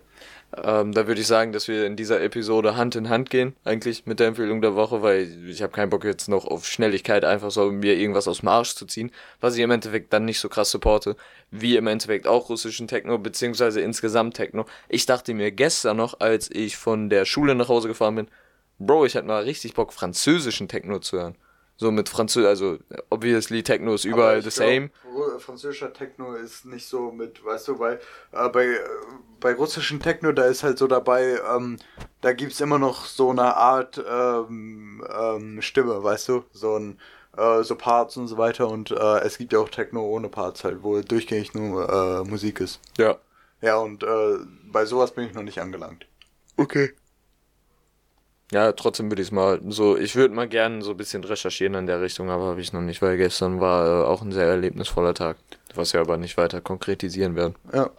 Ähm, 0.63 0.93
da 0.93 1.07
würde 1.07 1.21
ich 1.21 1.27
sagen, 1.27 1.51
dass 1.51 1.67
wir 1.67 1.85
in 1.85 1.95
dieser 1.95 2.21
Episode 2.21 2.75
Hand 2.77 2.95
in 2.95 3.09
Hand 3.09 3.29
gehen, 3.29 3.55
eigentlich 3.63 4.05
mit 4.05 4.19
der 4.19 4.27
Empfehlung 4.27 4.61
der 4.61 4.75
Woche, 4.75 5.01
weil 5.01 5.49
ich 5.49 5.61
habe 5.61 5.73
keinen 5.73 5.89
Bock 5.89 6.03
jetzt 6.03 6.29
noch 6.29 6.45
auf 6.45 6.65
Schnelligkeit 6.65 7.25
einfach 7.25 7.51
so 7.51 7.71
mir 7.71 7.95
irgendwas 7.95 8.27
aus 8.27 8.39
dem 8.39 8.49
Arsch 8.49 8.75
zu 8.75 8.85
ziehen, 8.85 9.11
was 9.41 9.55
ich 9.55 9.61
im 9.61 9.71
Endeffekt 9.71 10.13
dann 10.13 10.25
nicht 10.25 10.39
so 10.39 10.47
krass 10.47 10.71
supporte, 10.71 11.15
wie 11.51 11.75
im 11.75 11.87
Endeffekt 11.87 12.27
auch 12.27 12.49
russischen 12.49 12.87
Techno, 12.87 13.17
beziehungsweise 13.17 13.81
insgesamt 13.81 14.35
Techno. 14.35 14.65
Ich 14.87 15.05
dachte 15.05 15.33
mir 15.33 15.51
gestern 15.51 15.97
noch, 15.97 16.19
als 16.19 16.49
ich 16.51 16.77
von 16.77 17.09
der 17.09 17.25
Schule 17.25 17.55
nach 17.55 17.69
Hause 17.69 17.87
gefahren 17.87 18.15
bin, 18.15 18.27
Bro, 18.77 19.05
ich 19.05 19.15
hätte 19.15 19.27
mal 19.27 19.43
richtig 19.43 19.73
Bock, 19.73 19.93
französischen 19.93 20.67
Techno 20.67 20.99
zu 20.99 21.17
hören. 21.17 21.35
So 21.77 21.91
mit 21.91 22.07
Französisch, 22.07 22.47
also 22.47 22.77
obviously 23.09 23.61
Techno 23.61 23.95
ist 23.95 24.05
überall 24.05 24.41
the 24.41 24.49
same. 24.49 24.91
Glaub, 25.03 25.41
französischer 25.41 25.91
Techno 25.91 26.33
ist 26.33 26.65
nicht 26.65 26.87
so 26.87 27.11
mit, 27.11 27.43
weißt 27.43 27.67
du, 27.67 27.79
weil 27.79 27.99
äh, 28.31 28.49
bei, 28.49 28.65
äh, 28.65 28.79
bei 29.41 29.53
russischen 29.53 29.99
Techno, 29.99 30.31
da 30.31 30.45
ist 30.45 30.63
halt 30.63 30.77
so 30.77 30.87
dabei, 30.87 31.37
ähm, 31.53 31.77
da 32.21 32.31
gibt's 32.31 32.61
immer 32.61 32.79
noch 32.79 33.05
so 33.05 33.29
eine 33.31 33.55
Art 33.55 34.01
ähm, 34.09 35.05
ähm, 35.13 35.61
Stimme, 35.61 36.01
weißt 36.01 36.29
du, 36.29 36.43
so 36.53 36.77
ein 36.77 36.99
äh, 37.37 37.63
so 37.63 37.75
Parts 37.75 38.15
und 38.15 38.27
so 38.27 38.37
weiter 38.37 38.69
und 38.69 38.91
äh, 38.91 39.19
es 39.19 39.37
gibt 39.37 39.51
ja 39.51 39.59
auch 39.59 39.69
Techno 39.69 40.01
ohne 40.01 40.29
Parts 40.29 40.63
halt, 40.63 40.81
wo 40.81 41.01
durchgängig 41.01 41.53
nur 41.53 41.89
äh, 41.89 42.29
Musik 42.29 42.61
ist. 42.61 42.79
Ja. 42.97 43.17
Ja, 43.61 43.77
und 43.77 44.03
äh, 44.03 44.37
bei 44.71 44.85
sowas 44.85 45.11
bin 45.11 45.25
ich 45.25 45.33
noch 45.33 45.43
nicht 45.43 45.59
angelangt. 45.59 46.05
Okay. 46.57 46.93
Ja, 48.55 48.71
trotzdem 48.71 49.11
würde 49.11 49.21
ich 49.21 49.27
es 49.27 49.31
mal 49.33 49.59
so, 49.67 49.97
ich 49.97 50.15
würde 50.15 50.33
mal 50.33 50.47
gerne 50.47 50.81
so 50.81 50.91
ein 50.91 50.97
bisschen 50.97 51.25
recherchieren 51.25 51.73
in 51.73 51.87
der 51.87 51.99
Richtung, 51.99 52.29
aber 52.29 52.45
habe 52.45 52.61
ich 52.61 52.71
noch 52.71 52.79
nicht, 52.79 53.01
weil 53.01 53.17
gestern 53.17 53.59
war 53.59 53.85
äh, 53.85 54.05
auch 54.05 54.21
ein 54.21 54.31
sehr 54.31 54.45
erlebnisvoller 54.45 55.13
Tag, 55.13 55.35
was 55.73 55.91
wir 55.91 55.99
aber 55.99 56.15
nicht 56.15 56.37
weiter 56.37 56.61
konkretisieren 56.61 57.35
werden. 57.35 57.55
Ja. 57.73 57.89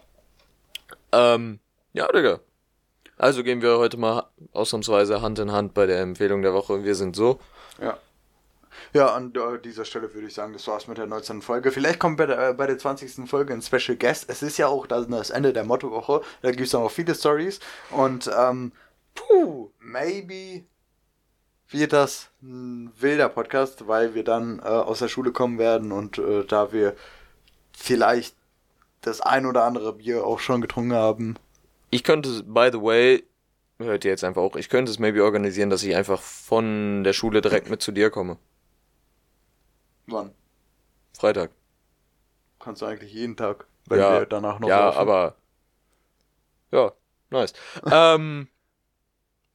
Ähm, 1.11 1.59
ja, 1.93 2.07
Digga. 2.07 2.39
Also 3.19 3.43
gehen 3.43 3.61
wir 3.61 3.77
heute 3.77 3.97
mal 3.97 4.23
ausnahmsweise 4.51 5.21
Hand 5.21 5.37
in 5.37 5.51
Hand 5.51 5.75
bei 5.75 5.85
der 5.85 6.01
Empfehlung 6.01 6.41
der 6.41 6.55
Woche. 6.55 6.83
Wir 6.83 6.95
sind 6.95 7.15
so. 7.15 7.39
Ja. 7.79 7.99
Ja, 8.93 9.13
an 9.13 9.31
äh, 9.35 9.59
dieser 9.59 9.85
Stelle 9.85 10.11
würde 10.15 10.25
ich 10.25 10.33
sagen, 10.33 10.53
das 10.53 10.67
war's 10.67 10.87
mit 10.87 10.97
der 10.97 11.05
19. 11.05 11.43
Folge. 11.43 11.71
Vielleicht 11.71 11.99
kommt 11.99 12.17
bei 12.17 12.25
der, 12.25 12.49
äh, 12.49 12.53
bei 12.55 12.65
der 12.65 12.79
20. 12.79 13.29
Folge 13.29 13.53
ein 13.53 13.61
Special 13.61 13.95
Guest. 13.95 14.27
Es 14.27 14.41
ist 14.41 14.57
ja 14.57 14.69
auch 14.69 14.87
das, 14.87 15.07
das 15.07 15.29
Ende 15.29 15.53
der 15.53 15.65
Mottowoche. 15.65 16.21
Da 16.41 16.49
gibt's 16.49 16.73
auch 16.73 16.81
noch 16.81 16.91
viele 16.91 17.13
Stories. 17.13 17.59
Und, 17.91 18.27
ähm, 18.35 18.71
puh, 19.17 19.71
maybe 19.79 20.63
wird 21.69 21.91
das 21.93 22.29
ein 22.41 22.91
wilder 22.99 23.29
Podcast, 23.29 23.87
weil 23.87 24.13
wir 24.15 24.23
dann 24.23 24.59
äh, 24.59 24.63
aus 24.63 24.99
der 24.99 25.09
Schule 25.09 25.31
kommen 25.31 25.59
werden 25.59 25.91
und 25.91 26.17
äh, 26.17 26.45
da 26.45 26.71
wir 26.71 26.95
vielleicht 27.73 28.35
das 29.01 29.19
ein 29.21 29.45
oder 29.45 29.63
andere 29.63 29.93
Bier 29.93 30.25
auch 30.25 30.39
schon 30.39 30.61
getrunken 30.61 30.93
haben. 30.93 31.35
Ich 31.89 32.03
könnte, 32.03 32.43
by 32.43 32.69
the 32.71 32.81
way, 32.81 33.23
hört 33.79 34.05
ihr 34.05 34.11
jetzt 34.11 34.23
einfach 34.23 34.41
auch, 34.41 34.55
ich 34.55 34.69
könnte 34.69 34.91
es 34.91 34.99
maybe 34.99 35.23
organisieren, 35.23 35.69
dass 35.69 35.83
ich 35.83 35.95
einfach 35.95 36.21
von 36.21 37.03
der 37.03 37.13
Schule 37.13 37.41
direkt 37.41 37.69
mit 37.69 37.81
zu 37.81 37.91
dir 37.91 38.09
komme. 38.09 38.37
Wann? 40.07 40.31
Freitag. 41.17 41.51
Kannst 42.59 42.81
du 42.81 42.85
eigentlich 42.85 43.13
jeden 43.13 43.35
Tag, 43.35 43.67
wenn 43.87 43.99
ja, 43.99 44.19
wir 44.19 44.25
danach 44.25 44.59
noch 44.59 44.69
Ja, 44.69 44.85
laufen. 44.85 44.97
aber. 44.99 45.35
Ja, 46.71 46.91
nice. 47.29 47.53
ähm, 47.91 48.47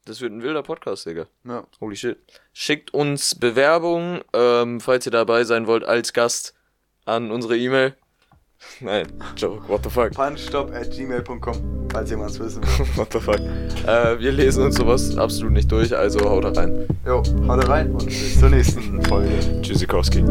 das 0.04 0.20
wird 0.20 0.32
ein 0.32 0.42
wilder 0.42 0.62
Podcast, 0.62 1.06
Digga. 1.06 1.26
Ja. 1.44 1.64
Holy 1.80 1.96
shit. 1.96 2.18
Schickt 2.52 2.92
uns 2.92 3.34
Bewerbungen, 3.34 4.20
ähm, 4.32 4.80
falls 4.80 5.06
ihr 5.06 5.12
dabei 5.12 5.44
sein 5.44 5.66
wollt, 5.66 5.84
als 5.84 6.12
Gast 6.12 6.54
an 7.04 7.30
unsere 7.30 7.56
E-Mail. 7.56 7.94
Nein, 8.80 9.06
Joke, 9.36 9.68
what 9.68 9.82
the 9.82 9.90
fuck. 9.90 10.12
Punchstop 10.12 10.72
at 10.72 10.90
gmail.com, 10.90 11.88
falls 11.90 12.10
jemand 12.10 12.30
es 12.30 12.38
wissen 12.40 12.62
will. 12.78 12.86
What 12.96 13.12
the 13.12 13.20
fuck. 13.20 13.40
Äh, 13.86 14.20
wir 14.20 14.32
lesen 14.32 14.64
uns 14.64 14.76
sowas 14.76 15.16
absolut 15.16 15.52
nicht 15.52 15.70
durch, 15.70 15.96
also 15.96 16.20
haut 16.28 16.56
rein. 16.56 16.86
Jo, 17.04 17.22
haut 17.48 17.68
rein 17.68 17.90
und 17.92 18.06
bis 18.06 18.38
zur 18.38 18.50
nächsten 18.50 19.02
Folge. 19.02 19.30
Tschüssikowski. 19.62 20.24